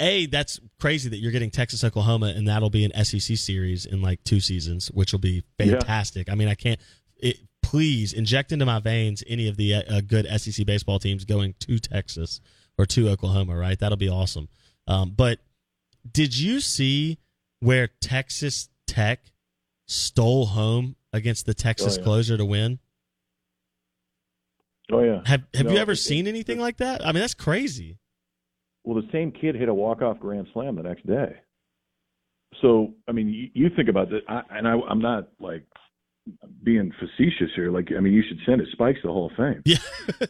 a 0.02 0.26
that's 0.26 0.60
crazy 0.80 1.08
that 1.08 1.18
you're 1.18 1.32
getting 1.32 1.50
Texas 1.50 1.84
Oklahoma 1.84 2.32
and 2.36 2.48
that'll 2.48 2.70
be 2.70 2.84
an 2.84 3.04
SEC 3.04 3.36
series 3.36 3.86
in 3.86 4.02
like 4.02 4.22
two 4.24 4.40
seasons, 4.40 4.88
which 4.88 5.12
will 5.12 5.20
be 5.20 5.44
fantastic. 5.58 6.26
Yeah. 6.26 6.32
I 6.32 6.36
mean, 6.36 6.48
I 6.48 6.54
can't. 6.54 6.80
It, 7.16 7.38
please 7.62 8.12
inject 8.12 8.52
into 8.52 8.66
my 8.66 8.80
veins 8.80 9.22
any 9.26 9.48
of 9.48 9.56
the 9.56 9.74
uh, 9.76 10.00
good 10.00 10.26
SEC 10.40 10.66
baseball 10.66 10.98
teams 10.98 11.24
going 11.24 11.54
to 11.60 11.78
Texas 11.78 12.40
or 12.76 12.84
to 12.86 13.08
Oklahoma. 13.08 13.56
Right, 13.56 13.78
that'll 13.78 13.96
be 13.96 14.08
awesome. 14.08 14.48
Um, 14.86 15.14
but 15.16 15.38
did 16.10 16.36
you 16.36 16.60
see 16.60 17.18
where 17.60 17.88
Texas 18.00 18.68
Tech 18.88 19.20
stole 19.86 20.46
home 20.46 20.96
against 21.12 21.46
the 21.46 21.54
Texas 21.54 21.96
oh, 21.96 22.00
yeah. 22.00 22.04
closer 22.04 22.36
to 22.36 22.44
win? 22.44 22.80
Oh 24.90 25.00
yeah. 25.00 25.22
Have 25.24 25.44
Have 25.54 25.66
no, 25.66 25.72
you 25.72 25.78
ever 25.78 25.92
it, 25.92 25.96
seen 25.96 26.26
anything 26.26 26.58
it, 26.58 26.62
like 26.62 26.78
that? 26.78 27.06
I 27.06 27.12
mean, 27.12 27.20
that's 27.20 27.34
crazy. 27.34 27.98
Well, 28.84 29.00
the 29.00 29.08
same 29.12 29.30
kid 29.30 29.54
hit 29.54 29.68
a 29.68 29.74
walk 29.74 30.02
off 30.02 30.18
grand 30.18 30.48
slam 30.52 30.76
the 30.76 30.82
next 30.82 31.06
day. 31.06 31.36
So 32.60 32.94
I 33.08 33.12
mean, 33.12 33.28
you, 33.28 33.48
you 33.54 33.70
think 33.74 33.88
about 33.88 34.10
that, 34.10 34.20
I, 34.28 34.42
and 34.50 34.68
I, 34.68 34.72
I'm 34.88 35.00
not 35.00 35.28
like 35.40 35.64
being 36.62 36.92
facetious 36.98 37.50
here. 37.56 37.70
Like, 37.70 37.88
I 37.96 38.00
mean, 38.00 38.12
you 38.12 38.22
should 38.26 38.38
send 38.46 38.60
it 38.60 38.68
Spikes 38.72 39.00
the 39.02 39.08
Hall 39.08 39.26
of 39.26 39.36
Fame. 39.36 39.62
Yeah, 39.64 39.78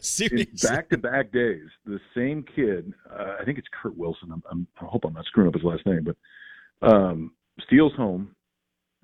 seriously. 0.01 0.67
Back 0.67 0.89
to 0.89 0.97
back 0.97 1.31
days, 1.31 1.67
the 1.85 1.99
same 2.15 2.43
kid. 2.55 2.93
Uh, 3.11 3.35
I 3.39 3.45
think 3.45 3.57
it's 3.57 3.67
Kurt 3.81 3.95
Wilson. 3.97 4.31
I'm, 4.31 4.43
I'm, 4.49 4.67
I 4.81 4.85
hope 4.85 5.05
I'm 5.05 5.13
not 5.13 5.25
screwing 5.25 5.49
up 5.49 5.53
his 5.53 5.63
last 5.63 5.85
name, 5.85 6.03
but 6.03 6.87
um, 6.87 7.31
steals 7.65 7.93
home 7.95 8.35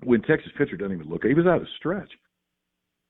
when 0.02 0.22
Texas 0.22 0.52
pitcher 0.56 0.76
doesn't 0.76 0.94
even 0.94 1.08
look. 1.08 1.24
He 1.24 1.34
was 1.34 1.46
out 1.46 1.60
of 1.60 1.68
stretch. 1.76 2.10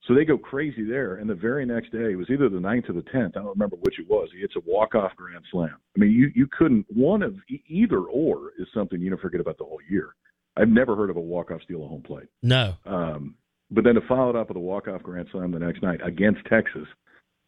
So 0.07 0.15
they 0.15 0.25
go 0.25 0.39
crazy 0.39 0.83
there, 0.83 1.17
and 1.17 1.29
the 1.29 1.35
very 1.35 1.67
next 1.67 1.93
day 1.93 2.13
it 2.13 2.17
was 2.17 2.31
either 2.31 2.49
the 2.49 2.59
ninth 2.59 2.87
or 2.89 2.95
the 2.95 3.03
tenth. 3.03 3.37
I 3.37 3.41
don't 3.41 3.51
remember 3.51 3.77
which 3.77 3.99
it 3.99 4.09
was. 4.09 4.29
He 4.33 4.41
hits 4.41 4.55
a 4.57 4.61
walk 4.67 4.95
off 4.95 5.15
grand 5.15 5.45
slam. 5.51 5.77
I 5.97 6.01
mean, 6.01 6.11
you 6.11 6.31
you 6.35 6.47
couldn't 6.47 6.87
one 6.89 7.23
of 7.23 7.35
either 7.69 8.01
or 8.01 8.53
is 8.59 8.67
something 8.73 9.01
you 9.01 9.11
don't 9.11 9.21
forget 9.21 9.41
about 9.41 9.59
the 9.59 9.65
whole 9.65 9.81
year. 9.89 10.15
I've 10.57 10.69
never 10.69 10.97
heard 10.97 11.11
of 11.11 11.17
a 11.17 11.21
walk 11.21 11.51
off 11.51 11.63
steal 11.63 11.85
a 11.85 11.89
home 11.89 12.03
plate. 12.03 12.29
No. 12.43 12.75
Um, 12.87 13.35
but 13.71 13.85
then 13.85 13.95
to 13.95 14.01
follow 14.09 14.31
it 14.31 14.37
up 14.37 14.49
with 14.49 14.57
a 14.57 14.61
walk 14.61 14.89
off 14.89 15.03
grand 15.03 15.29
slam 15.31 15.53
the 15.53 15.59
next 15.59 15.83
night 15.83 16.01
against 16.05 16.45
Texas, 16.47 16.89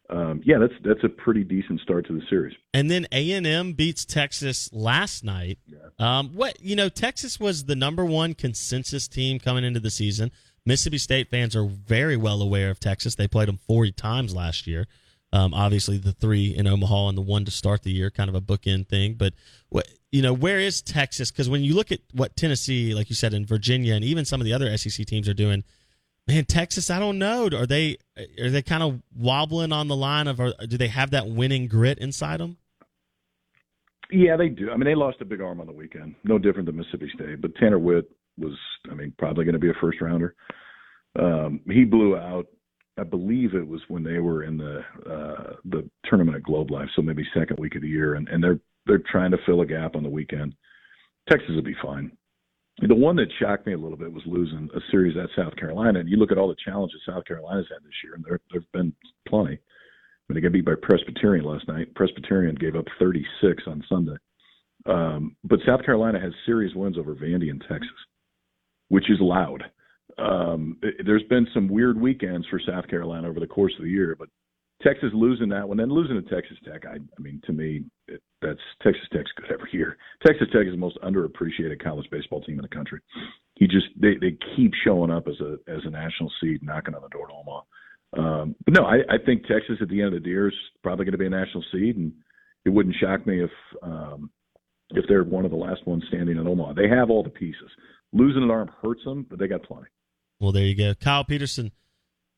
um, 0.09 0.41
yeah, 0.45 0.57
that's 0.59 0.73
that's 0.83 1.03
a 1.03 1.09
pretty 1.09 1.43
decent 1.43 1.79
start 1.79 2.05
to 2.07 2.13
the 2.13 2.21
series. 2.29 2.55
And 2.73 2.91
then 2.91 3.07
A 3.11 3.31
and 3.31 3.47
M 3.47 3.73
beats 3.73 4.05
Texas 4.05 4.69
last 4.71 5.23
night. 5.23 5.59
Yeah. 5.65 5.79
Um, 5.97 6.29
what 6.33 6.59
you 6.61 6.75
know, 6.75 6.89
Texas 6.89 7.39
was 7.39 7.65
the 7.65 7.75
number 7.75 8.05
one 8.05 8.33
consensus 8.35 9.07
team 9.07 9.39
coming 9.39 9.63
into 9.63 9.79
the 9.79 9.89
season. 9.89 10.31
Mississippi 10.65 10.97
State 10.97 11.29
fans 11.29 11.55
are 11.55 11.65
very 11.65 12.15
well 12.15 12.41
aware 12.41 12.69
of 12.69 12.79
Texas. 12.79 13.15
They 13.15 13.27
played 13.27 13.47
them 13.47 13.57
40 13.57 13.91
times 13.93 14.35
last 14.35 14.65
year. 14.65 14.87
Um, 15.33 15.53
obviously, 15.53 15.97
the 15.97 16.11
three 16.11 16.55
in 16.55 16.67
Omaha 16.67 17.09
and 17.09 17.17
the 17.17 17.21
one 17.21 17.43
to 17.45 17.51
start 17.51 17.81
the 17.81 17.91
year, 17.91 18.11
kind 18.11 18.29
of 18.29 18.35
a 18.35 18.41
bookend 18.41 18.87
thing. 18.87 19.15
But 19.15 19.33
what 19.69 19.87
you 20.11 20.21
know, 20.21 20.31
where 20.31 20.59
is 20.59 20.81
Texas? 20.81 21.31
Because 21.31 21.49
when 21.49 21.63
you 21.63 21.73
look 21.73 21.91
at 21.91 22.01
what 22.13 22.35
Tennessee, 22.35 22.93
like 22.93 23.09
you 23.09 23.15
said, 23.15 23.33
in 23.33 23.45
Virginia, 23.45 23.95
and 23.95 24.05
even 24.05 24.25
some 24.25 24.39
of 24.39 24.45
the 24.45 24.53
other 24.53 24.77
SEC 24.77 25.07
teams 25.07 25.27
are 25.27 25.33
doing, 25.33 25.63
man, 26.27 26.45
Texas, 26.45 26.91
I 26.91 26.99
don't 26.99 27.17
know. 27.17 27.47
Are 27.47 27.65
they 27.65 27.97
are 28.39 28.51
they 28.51 28.61
kind 28.61 28.83
of 28.83 29.01
wobbling 29.15 29.71
on 29.71 29.87
the 29.87 29.95
line 29.95 30.27
of? 30.27 30.39
Or 30.39 30.53
do 30.67 30.77
they 30.77 30.89
have 30.89 31.09
that 31.11 31.27
winning 31.27 31.67
grit 31.67 31.97
inside 31.97 32.39
them? 32.39 32.57
Yeah, 34.11 34.37
they 34.37 34.49
do. 34.49 34.69
I 34.69 34.77
mean, 34.77 34.85
they 34.85 34.93
lost 34.93 35.17
a 35.21 35.25
big 35.25 35.41
arm 35.41 35.59
on 35.59 35.65
the 35.65 35.73
weekend. 35.73 36.13
No 36.23 36.37
different 36.37 36.67
than 36.67 36.77
Mississippi 36.77 37.09
State. 37.15 37.41
But 37.41 37.55
Tanner 37.55 37.79
Witt 37.79 38.11
was, 38.37 38.57
I 38.89 38.93
mean, 38.93 39.13
probably 39.17 39.45
going 39.45 39.53
to 39.53 39.59
be 39.59 39.69
a 39.69 39.81
first 39.81 40.01
rounder. 40.01 40.35
Um, 41.19 41.61
he 41.69 41.83
blew 41.83 42.15
out. 42.17 42.47
I 42.97 43.03
believe 43.03 43.55
it 43.55 43.67
was 43.67 43.81
when 43.87 44.03
they 44.03 44.19
were 44.19 44.43
in 44.43 44.57
the 44.57 44.81
uh, 45.09 45.53
the 45.65 45.89
tournament 46.05 46.37
at 46.37 46.43
Globe 46.43 46.69
Life, 46.69 46.89
so 46.95 47.01
maybe 47.01 47.25
second 47.33 47.57
week 47.59 47.75
of 47.75 47.81
the 47.81 47.87
year, 47.87 48.15
and, 48.15 48.27
and 48.29 48.43
they're 48.43 48.59
they're 48.85 49.01
trying 49.11 49.31
to 49.31 49.37
fill 49.45 49.61
a 49.61 49.65
gap 49.65 49.95
on 49.95 50.03
the 50.03 50.09
weekend. 50.09 50.53
Texas 51.29 51.51
will 51.55 51.63
be 51.63 51.75
fine. 51.81 52.11
The 52.79 52.95
one 52.95 53.15
that 53.17 53.31
shocked 53.39 53.67
me 53.67 53.73
a 53.73 53.77
little 53.77 53.97
bit 53.97 54.11
was 54.11 54.23
losing 54.25 54.69
a 54.75 54.79
series 54.91 55.15
at 55.15 55.29
South 55.35 55.55
Carolina. 55.55 55.99
And 55.99 56.09
you 56.09 56.17
look 56.17 56.31
at 56.31 56.37
all 56.37 56.47
the 56.47 56.55
challenges 56.65 56.99
South 57.05 57.23
Carolina's 57.25 57.67
had 57.69 57.83
this 57.83 57.93
year, 58.03 58.15
and 58.15 58.25
there 58.25 58.39
there've 58.51 58.71
been 58.71 58.93
plenty. 59.27 59.53
I 59.53 60.33
mean, 60.33 60.35
they 60.35 60.41
got 60.41 60.53
beat 60.53 60.65
by 60.65 60.73
Presbyterian 60.81 61.45
last 61.45 61.67
night. 61.67 61.93
Presbyterian 61.95 62.55
gave 62.55 62.75
up 62.75 62.85
36 62.99 63.63
on 63.67 63.83
Sunday. 63.87 64.17
Um, 64.85 65.35
but 65.43 65.59
South 65.65 65.83
Carolina 65.85 66.19
has 66.19 66.33
series 66.45 66.75
wins 66.75 66.97
over 66.97 67.15
Vandy 67.15 67.49
and 67.49 67.63
Texas, 67.69 67.89
which 68.89 69.09
is 69.09 69.17
loud. 69.19 69.63
Um, 70.17 70.77
there's 71.05 71.23
been 71.23 71.47
some 71.53 71.67
weird 71.67 71.99
weekends 71.99 72.45
for 72.47 72.59
South 72.59 72.87
Carolina 72.87 73.27
over 73.27 73.39
the 73.39 73.47
course 73.47 73.73
of 73.77 73.83
the 73.83 73.89
year, 73.89 74.15
but 74.17 74.29
Texas 74.83 75.09
losing 75.13 75.49
that 75.49 75.67
one, 75.67 75.77
then 75.77 75.89
losing 75.89 76.21
to 76.21 76.29
Texas 76.29 76.57
Tech. 76.65 76.85
I, 76.85 76.95
I 76.95 77.21
mean, 77.21 77.41
to 77.45 77.53
me, 77.53 77.83
it, 78.07 78.21
that's 78.41 78.59
Texas 78.81 79.07
Tech's 79.13 79.31
good 79.37 79.51
every 79.51 79.69
year. 79.71 79.97
Texas 80.25 80.47
Tech 80.51 80.65
is 80.65 80.73
the 80.73 80.77
most 80.77 80.97
underappreciated 81.01 81.81
college 81.81 82.07
baseball 82.11 82.41
team 82.41 82.59
in 82.59 82.63
the 82.63 82.75
country. 82.75 82.99
He 83.55 83.67
just 83.67 83.87
they 83.99 84.15
they 84.19 84.37
keep 84.55 84.73
showing 84.83 85.11
up 85.11 85.27
as 85.27 85.39
a 85.39 85.57
as 85.71 85.81
a 85.85 85.89
national 85.89 86.31
seed, 86.41 86.61
knocking 86.63 86.95
on 86.95 87.01
the 87.01 87.09
door 87.09 87.27
to 87.27 87.33
Omaha. 87.33 87.61
Um, 88.15 88.55
but 88.65 88.73
no, 88.73 88.85
I, 88.85 88.97
I 89.09 89.17
think 89.25 89.47
Texas 89.47 89.77
at 89.81 89.89
the 89.89 90.01
end 90.01 90.13
of 90.13 90.23
the 90.23 90.29
year 90.29 90.49
is 90.49 90.53
probably 90.83 91.05
going 91.05 91.13
to 91.13 91.17
be 91.17 91.27
a 91.27 91.29
national 91.29 91.63
seed, 91.71 91.97
and 91.97 92.11
it 92.65 92.69
wouldn't 92.69 92.95
shock 92.99 93.25
me 93.25 93.43
if 93.43 93.51
um, 93.81 94.29
if 94.91 95.05
they're 95.07 95.23
one 95.23 95.45
of 95.45 95.51
the 95.51 95.57
last 95.57 95.85
ones 95.87 96.03
standing 96.09 96.37
in 96.37 96.47
Omaha. 96.47 96.73
They 96.73 96.89
have 96.89 97.09
all 97.09 97.23
the 97.23 97.29
pieces. 97.29 97.71
Losing 98.13 98.43
an 98.43 98.51
arm 98.51 98.69
hurts 98.81 99.03
them, 99.03 99.25
but 99.29 99.39
they 99.39 99.47
got 99.47 99.63
plenty. 99.63 99.87
Well, 100.39 100.51
there 100.51 100.65
you 100.65 100.75
go. 100.75 100.93
Kyle 100.93 101.23
Peterson, 101.23 101.71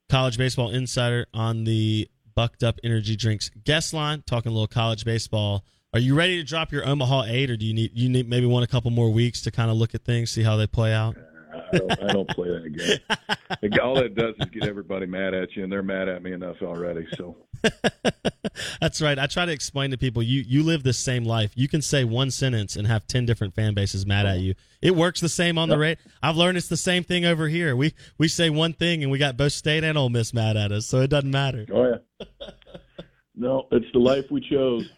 college 0.10 0.38
baseball 0.38 0.70
insider 0.70 1.26
on 1.34 1.66
the 1.66 2.10
Bucked 2.36 2.64
Up 2.64 2.80
Energy 2.84 3.16
Drinks 3.16 3.50
guest 3.64 3.94
line, 3.94 4.24
talking 4.26 4.52
a 4.52 4.54
little 4.54 4.68
college 4.68 5.06
baseball. 5.06 5.66
Are 5.94 6.00
you 6.00 6.16
ready 6.16 6.38
to 6.38 6.44
drop 6.44 6.72
your 6.72 6.88
Omaha 6.88 7.24
eight, 7.28 7.50
or 7.50 7.58
do 7.58 7.66
you 7.66 7.74
need 7.74 7.92
you 7.94 8.10
need 8.10 8.28
maybe 8.28 8.46
want 8.46 8.66
a 8.66 8.68
couple 8.68 8.92
more 8.92 9.10
weeks 9.10 9.42
to 9.44 9.52
kind 9.52 9.72
of 9.72 9.78
look 9.78 9.96
at 9.96 10.04
things, 10.04 10.32
see 10.32 10.44
how 10.44 10.58
they 10.58 10.68
play 10.68 10.94
out? 10.94 11.16
Uh, 11.16 11.60
I 11.72 11.78
don't, 11.78 12.04
I 12.04 12.14
don't 12.14 12.30
play 12.30 12.50
that 12.50 13.00
game. 13.62 13.80
All 13.82 13.96
that 13.96 14.14
does 14.14 14.36
is 14.40 14.50
get 14.50 14.68
everybody 14.68 15.06
mad 15.06 15.34
at 15.34 15.56
you, 15.56 15.64
and 15.64 15.72
they're 15.72 15.82
mad 15.82 16.10
at 16.10 16.22
me 16.22 16.34
enough 16.34 16.58
already. 16.62 17.08
So 17.16 17.38
that's 18.82 19.02
right. 19.02 19.18
I 19.18 19.28
try 19.28 19.46
to 19.46 19.52
explain 19.52 19.92
to 19.92 19.98
people 19.98 20.24
you 20.24 20.44
you 20.48 20.64
live 20.64 20.84
this 20.84 20.98
same 20.98 21.26
life. 21.26 21.52
You 21.56 21.68
can 21.68 21.82
say 21.82 22.04
one 22.04 22.32
sentence 22.32 22.76
and 22.76 22.88
have 22.88 23.08
ten 23.08 23.26
different 23.26 23.56
fan 23.56 23.74
bases 23.74 24.06
mad 24.06 24.26
at 24.26 24.40
you. 24.40 24.56
It 24.82 24.96
works 24.96 25.22
the 25.22 25.30
same 25.30 25.58
on 25.58 25.70
the 25.70 25.78
rate. 25.78 25.98
I've 26.22 26.38
learned 26.38 26.58
it's 26.58 26.68
the 26.68 26.78
same 26.78 27.04
thing 27.04 27.26
over 27.26 27.48
here. 27.48 27.76
We 27.76 27.94
we 28.18 28.28
say 28.28 28.50
one 28.50 28.74
thing 28.74 29.04
and 29.04 29.12
we 29.12 29.18
got 29.18 29.38
both 29.38 29.54
state 29.54 29.84
and 29.84 29.98
Ole 29.98 30.10
Miss 30.10 30.34
mad 30.34 30.58
at 30.58 30.72
us, 30.72 30.86
so 30.86 31.02
it 31.02 31.10
doesn't 31.10 31.32
matter. 31.32 31.66
Oh 31.72 32.00
yeah. 32.20 32.28
no, 33.36 33.68
it's 33.72 33.92
the 33.94 34.00
life 34.00 34.26
we 34.32 34.42
chose. 34.42 34.90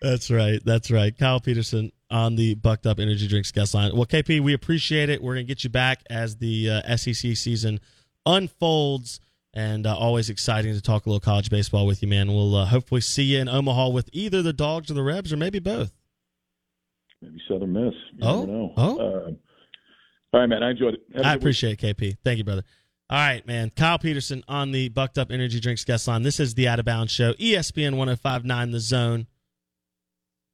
That's 0.00 0.30
right. 0.30 0.60
That's 0.64 0.90
right. 0.90 1.16
Kyle 1.16 1.40
Peterson 1.40 1.90
on 2.10 2.36
the 2.36 2.54
Bucked 2.56 2.86
Up 2.86 3.00
Energy 3.00 3.26
Drinks 3.26 3.50
guest 3.50 3.72
line. 3.72 3.94
Well, 3.94 4.04
KP, 4.04 4.40
we 4.40 4.52
appreciate 4.52 5.08
it. 5.08 5.22
We're 5.22 5.34
going 5.34 5.46
to 5.46 5.50
get 5.50 5.64
you 5.64 5.70
back 5.70 6.02
as 6.10 6.36
the 6.36 6.70
uh, 6.70 6.96
SEC 6.96 7.36
season 7.36 7.80
unfolds, 8.26 9.18
and 9.54 9.86
uh, 9.86 9.96
always 9.96 10.28
exciting 10.28 10.74
to 10.74 10.82
talk 10.82 11.06
a 11.06 11.08
little 11.08 11.20
college 11.20 11.48
baseball 11.48 11.86
with 11.86 12.02
you, 12.02 12.08
man. 12.08 12.28
We'll 12.28 12.54
uh, 12.56 12.66
hopefully 12.66 13.00
see 13.00 13.22
you 13.22 13.38
in 13.38 13.48
Omaha 13.48 13.88
with 13.88 14.10
either 14.12 14.42
the 14.42 14.52
Dogs 14.52 14.90
or 14.90 14.94
the 14.94 15.02
Rebs, 15.02 15.32
or 15.32 15.36
maybe 15.36 15.60
both. 15.60 15.92
Maybe 17.22 17.40
Southern 17.48 17.72
Miss. 17.72 17.94
You 18.14 18.26
oh, 18.26 18.72
oh. 18.76 18.98
Uh, 18.98 19.30
all 20.32 20.40
right, 20.40 20.46
man. 20.46 20.62
I 20.62 20.72
enjoyed 20.72 20.94
it. 20.94 21.24
I 21.24 21.34
appreciate 21.34 21.82
week. 21.82 21.84
it, 21.84 21.96
KP. 21.96 22.16
Thank 22.24 22.38
you, 22.38 22.44
brother. 22.44 22.64
All 23.08 23.18
right, 23.18 23.46
man. 23.46 23.70
Kyle 23.70 23.98
Peterson 23.98 24.42
on 24.48 24.72
the 24.72 24.88
Bucked 24.88 25.16
Up 25.16 25.30
Energy 25.30 25.60
Drinks 25.60 25.84
guest 25.84 26.08
line. 26.08 26.22
This 26.22 26.40
is 26.40 26.54
the 26.54 26.66
Out 26.66 26.80
of 26.80 26.84
Bounds 26.84 27.12
Show, 27.12 27.34
ESPN 27.34 27.96
1059 27.96 28.72
The 28.72 28.80
Zone 28.80 29.26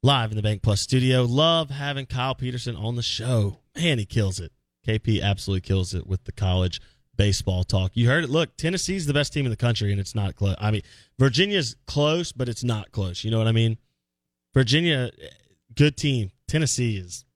live 0.02 0.30
in 0.30 0.36
the 0.36 0.42
BankPlus 0.42 0.78
studio. 0.78 1.24
Love 1.24 1.70
having 1.70 2.06
Kyle 2.06 2.34
Peterson 2.34 2.76
on 2.76 2.96
the 2.96 3.02
show. 3.02 3.60
Man, 3.76 3.98
he 3.98 4.04
kills 4.04 4.40
it. 4.40 4.52
KP 4.86 5.22
absolutely 5.22 5.60
kills 5.62 5.94
it 5.94 6.06
with 6.06 6.24
the 6.24 6.32
college 6.32 6.80
baseball 7.20 7.64
talk. 7.64 7.90
You 7.92 8.09
heard 8.09 8.24
it. 8.24 8.30
Look, 8.30 8.56
Tennessee's 8.56 9.04
the 9.04 9.12
best 9.12 9.35
team 9.35 9.44
in 9.44 9.50
the 9.50 9.56
country, 9.56 9.90
and 9.92 10.00
it's 10.00 10.14
not 10.14 10.37
close. 10.37 10.56
I 10.59 10.70
mean, 10.70 10.80
Virginia's 11.18 11.76
close, 11.87 12.33
but 12.33 12.48
it's 12.48 12.64
not 12.64 12.92
close. 12.92 13.24
You 13.24 13.30
know 13.30 13.37
what 13.37 13.46
I 13.46 13.52
mean? 13.52 13.76
Virginia, 14.54 15.11
good 15.74 15.98
team. 15.98 16.30
Tennessee 16.48 16.96
is. 16.96 17.26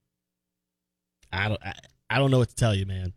I 1.31 1.49
don't. 1.49 1.63
I, 1.63 1.75
I 2.09 2.19
don't 2.19 2.31
know 2.31 2.39
what 2.39 2.49
to 2.49 2.55
tell 2.55 2.75
you, 2.75 2.87
man. 2.87 3.13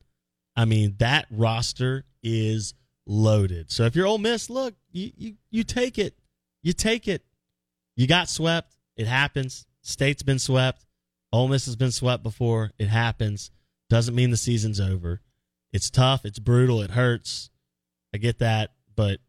I 0.58 0.66
mean, 0.66 0.96
that 0.98 1.28
roster 1.32 2.04
is 2.22 2.74
loaded. 3.06 3.72
So 3.72 3.84
if 3.84 3.96
you're 3.96 4.06
Ole 4.06 4.18
Miss, 4.18 4.50
look, 4.50 4.76
you 4.92 5.12
you, 5.16 5.34
you 5.50 5.64
take 5.64 5.98
it. 5.98 6.20
You 6.64 6.74
take 6.74 7.08
it. 7.08 7.24
You 7.96 8.08
got 8.08 8.28
swept. 8.28 8.76
It 8.98 9.08
happens. 9.08 9.66
State's 9.84 10.22
been 10.22 10.40
swept. 10.40 10.86
Ole 11.32 11.48
Miss 11.48 11.66
has 11.66 11.78
been 11.78 11.92
swept 11.92 12.24
before. 12.24 12.72
It 12.78 12.90
happens. 12.90 13.52
Doesn't 13.90 14.16
mean 14.16 14.32
the 14.32 14.38
season's 14.38 14.82
over. 14.82 15.22
It's 15.74 15.90
tough. 15.90 16.26
It's 16.26 16.40
brutal. 16.40 16.82
It 16.82 16.92
hurts. 16.92 17.50
I 18.14 18.18
get 18.18 18.40
that. 18.40 18.72
But 18.96 19.20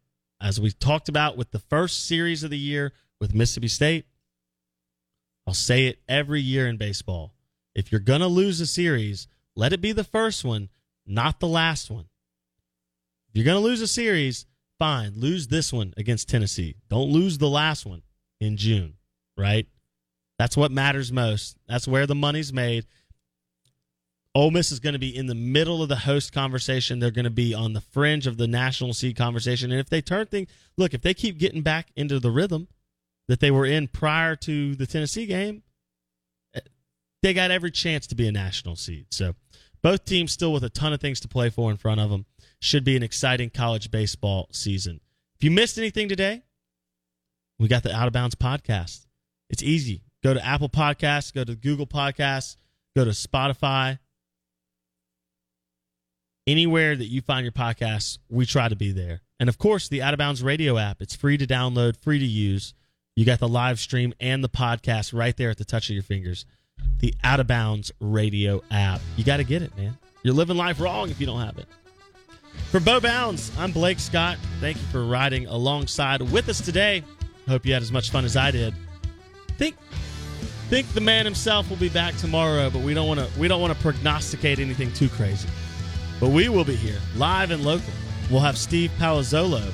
as 0.41 0.59
we 0.59 0.71
talked 0.71 1.09
about 1.09 1.37
with 1.37 1.51
the 1.51 1.59
first 1.59 2.05
series 2.05 2.43
of 2.43 2.49
the 2.49 2.57
year 2.57 2.93
with 3.19 3.35
Mississippi 3.35 3.67
State, 3.67 4.05
I'll 5.45 5.53
say 5.53 5.87
it 5.87 5.99
every 6.07 6.41
year 6.41 6.67
in 6.67 6.77
baseball. 6.77 7.33
If 7.75 7.91
you're 7.91 7.99
going 7.99 8.21
to 8.21 8.27
lose 8.27 8.61
a 8.61 8.67
series, 8.67 9.27
let 9.55 9.73
it 9.73 9.81
be 9.81 9.91
the 9.91 10.03
first 10.03 10.43
one, 10.43 10.69
not 11.05 11.39
the 11.39 11.47
last 11.47 11.89
one. 11.89 12.05
If 13.29 13.35
you're 13.35 13.45
going 13.45 13.61
to 13.61 13.67
lose 13.67 13.81
a 13.81 13.87
series, 13.87 14.45
fine, 14.77 15.13
lose 15.15 15.47
this 15.47 15.73
one 15.73 15.93
against 15.97 16.29
Tennessee. 16.29 16.75
Don't 16.89 17.11
lose 17.11 17.37
the 17.37 17.49
last 17.49 17.85
one 17.85 18.01
in 18.39 18.57
June 18.57 18.95
right? 19.39 19.67
That's 20.37 20.55
what 20.55 20.71
matters 20.71 21.11
most. 21.11 21.57
That's 21.67 21.87
where 21.87 22.05
the 22.05 22.15
money's 22.15 22.53
made. 22.53 22.85
Ole 24.39 24.51
Miss 24.51 24.71
is 24.71 24.79
going 24.79 24.93
to 24.93 24.99
be 24.99 25.13
in 25.13 25.25
the 25.25 25.35
middle 25.35 25.83
of 25.83 25.89
the 25.89 25.97
host 25.97 26.31
conversation. 26.31 26.99
They're 26.99 27.11
going 27.11 27.25
to 27.25 27.29
be 27.29 27.53
on 27.53 27.73
the 27.73 27.81
fringe 27.81 28.25
of 28.25 28.37
the 28.37 28.47
national 28.47 28.93
seed 28.93 29.17
conversation. 29.17 29.69
And 29.69 29.81
if 29.81 29.89
they 29.89 29.99
turn 29.99 30.27
things, 30.27 30.47
look, 30.77 30.93
if 30.93 31.01
they 31.01 31.13
keep 31.13 31.37
getting 31.37 31.61
back 31.61 31.91
into 31.97 32.21
the 32.21 32.31
rhythm 32.31 32.69
that 33.27 33.41
they 33.41 33.51
were 33.51 33.65
in 33.65 33.89
prior 33.89 34.37
to 34.37 34.75
the 34.75 34.87
Tennessee 34.87 35.25
game, 35.25 35.63
eh, 36.55 36.61
they 37.21 37.33
got 37.33 37.51
every 37.51 37.69
chance 37.69 38.07
to 38.07 38.15
be 38.15 38.29
a 38.29 38.31
national 38.31 38.77
seed. 38.77 39.07
So 39.11 39.35
both 39.81 40.05
teams 40.05 40.31
still 40.31 40.53
with 40.53 40.63
a 40.63 40.69
ton 40.69 40.93
of 40.93 41.01
things 41.01 41.19
to 41.19 41.27
play 41.27 41.49
for 41.49 41.69
in 41.69 41.75
front 41.75 41.99
of 41.99 42.09
them. 42.09 42.25
Should 42.61 42.85
be 42.85 42.95
an 42.95 43.03
exciting 43.03 43.49
college 43.49 43.91
baseball 43.91 44.47
season. 44.53 45.01
If 45.35 45.43
you 45.43 45.51
missed 45.51 45.77
anything 45.77 46.07
today, 46.07 46.43
we 47.57 47.67
got 47.67 47.83
the 47.83 47.93
Out 47.93 48.07
of 48.07 48.13
Bounds 48.13 48.35
podcast. 48.35 49.05
It's 49.49 49.63
easy. 49.63 50.01
Go 50.23 50.33
to 50.33 50.45
Apple 50.45 50.69
Podcasts, 50.69 51.33
go 51.33 51.43
to 51.43 51.55
Google 51.55 51.87
Podcasts, 51.87 52.55
go 52.95 53.03
to 53.03 53.11
Spotify. 53.11 53.99
Anywhere 56.47 56.95
that 56.95 57.05
you 57.05 57.21
find 57.21 57.43
your 57.43 57.51
podcasts, 57.51 58.17
we 58.29 58.45
try 58.45 58.67
to 58.67 58.75
be 58.75 58.91
there. 58.91 59.21
And 59.39 59.49
of 59.49 59.57
course, 59.57 59.87
the 59.87 60.01
Out 60.01 60.13
of 60.13 60.17
Bounds 60.17 60.43
radio 60.43 60.77
app. 60.77 61.01
It's 61.01 61.15
free 61.15 61.37
to 61.37 61.45
download, 61.45 61.95
free 61.97 62.19
to 62.19 62.25
use. 62.25 62.73
You 63.15 63.25
got 63.25 63.39
the 63.39 63.47
live 63.47 63.79
stream 63.79 64.13
and 64.19 64.43
the 64.43 64.49
podcast 64.49 65.13
right 65.13 65.35
there 65.35 65.49
at 65.49 65.57
the 65.57 65.65
touch 65.65 65.89
of 65.89 65.93
your 65.93 66.03
fingers. 66.03 66.45
The 66.99 67.13
Out 67.23 67.39
of 67.39 67.47
Bounds 67.47 67.91
radio 67.99 68.61
app. 68.71 69.01
You 69.15 69.23
got 69.23 69.37
to 69.37 69.43
get 69.43 69.61
it, 69.61 69.75
man. 69.77 69.97
You're 70.23 70.33
living 70.33 70.57
life 70.57 70.79
wrong 70.79 71.09
if 71.09 71.19
you 71.19 71.25
don't 71.25 71.41
have 71.41 71.57
it. 71.57 71.67
For 72.71 72.79
Bo 72.79 72.99
Bounds, 72.99 73.51
I'm 73.57 73.71
Blake 73.71 73.99
Scott. 73.99 74.37
Thank 74.59 74.77
you 74.77 74.83
for 74.91 75.05
riding 75.05 75.47
alongside 75.47 76.21
with 76.21 76.49
us 76.49 76.61
today. 76.61 77.03
Hope 77.47 77.65
you 77.65 77.73
had 77.73 77.81
as 77.81 77.91
much 77.91 78.11
fun 78.11 78.25
as 78.25 78.37
I 78.37 78.51
did. 78.51 78.73
Think 79.57 79.75
think 80.69 80.87
the 80.93 81.01
man 81.01 81.25
himself 81.25 81.67
will 81.69 81.77
be 81.77 81.89
back 81.89 82.15
tomorrow, 82.17 82.69
but 82.69 82.83
we 82.83 82.93
don't 82.93 83.07
want 83.07 83.19
to 83.19 83.39
we 83.39 83.47
don't 83.47 83.59
want 83.59 83.73
to 83.73 83.79
prognosticate 83.81 84.59
anything 84.59 84.93
too 84.93 85.09
crazy. 85.09 85.49
But 86.19 86.29
we 86.29 86.49
will 86.49 86.65
be 86.65 86.75
here 86.75 86.99
live 87.15 87.51
and 87.51 87.63
local. 87.63 87.93
We'll 88.29 88.41
have 88.41 88.57
Steve 88.57 88.91
Palazzolo 88.99 89.71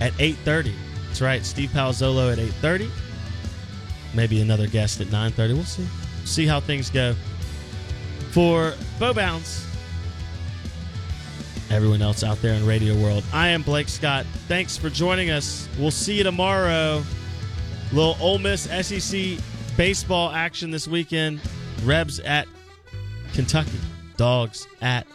at 0.00 0.12
8:30. 0.18 0.74
That's 1.06 1.20
right, 1.20 1.44
Steve 1.44 1.70
Palazzolo 1.70 2.32
at 2.32 2.38
8:30. 2.38 2.90
Maybe 4.14 4.40
another 4.40 4.66
guest 4.66 5.00
at 5.00 5.10
9:30. 5.10 5.54
We'll 5.54 5.64
see. 5.64 5.86
See 6.24 6.46
how 6.46 6.60
things 6.60 6.90
go. 6.90 7.14
For 8.30 8.74
Bo 8.98 9.14
Bounds, 9.14 9.64
everyone 11.70 12.02
else 12.02 12.22
out 12.22 12.40
there 12.42 12.54
in 12.54 12.66
radio 12.66 12.94
world, 12.94 13.24
I 13.32 13.48
am 13.48 13.62
Blake 13.62 13.88
Scott. 13.88 14.26
Thanks 14.48 14.76
for 14.76 14.90
joining 14.90 15.30
us. 15.30 15.68
We'll 15.78 15.90
see 15.90 16.18
you 16.18 16.24
tomorrow. 16.24 17.02
Little 17.92 18.16
Ole 18.20 18.38
Miss 18.38 18.62
SEC 18.64 19.38
baseball 19.76 20.30
action 20.30 20.70
this 20.70 20.86
weekend. 20.86 21.40
Rebs 21.84 22.18
at 22.20 22.46
Kentucky. 23.32 23.78
Dogs 24.16 24.66
at 24.82 25.06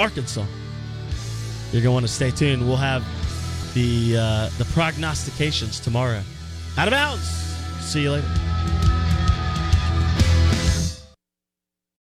Arkansas. 0.00 0.46
You're 1.72 1.82
want 1.92 2.06
to 2.06 2.12
stay 2.12 2.30
tuned. 2.30 2.66
We'll 2.66 2.76
have 2.76 3.04
the 3.74 4.16
uh, 4.16 4.48
the 4.56 4.64
prognostications 4.72 5.78
tomorrow. 5.78 6.22
Out 6.78 6.88
of 6.88 6.92
bounds. 6.92 7.28
See 7.80 8.02
you 8.04 8.12
later. 8.12 8.49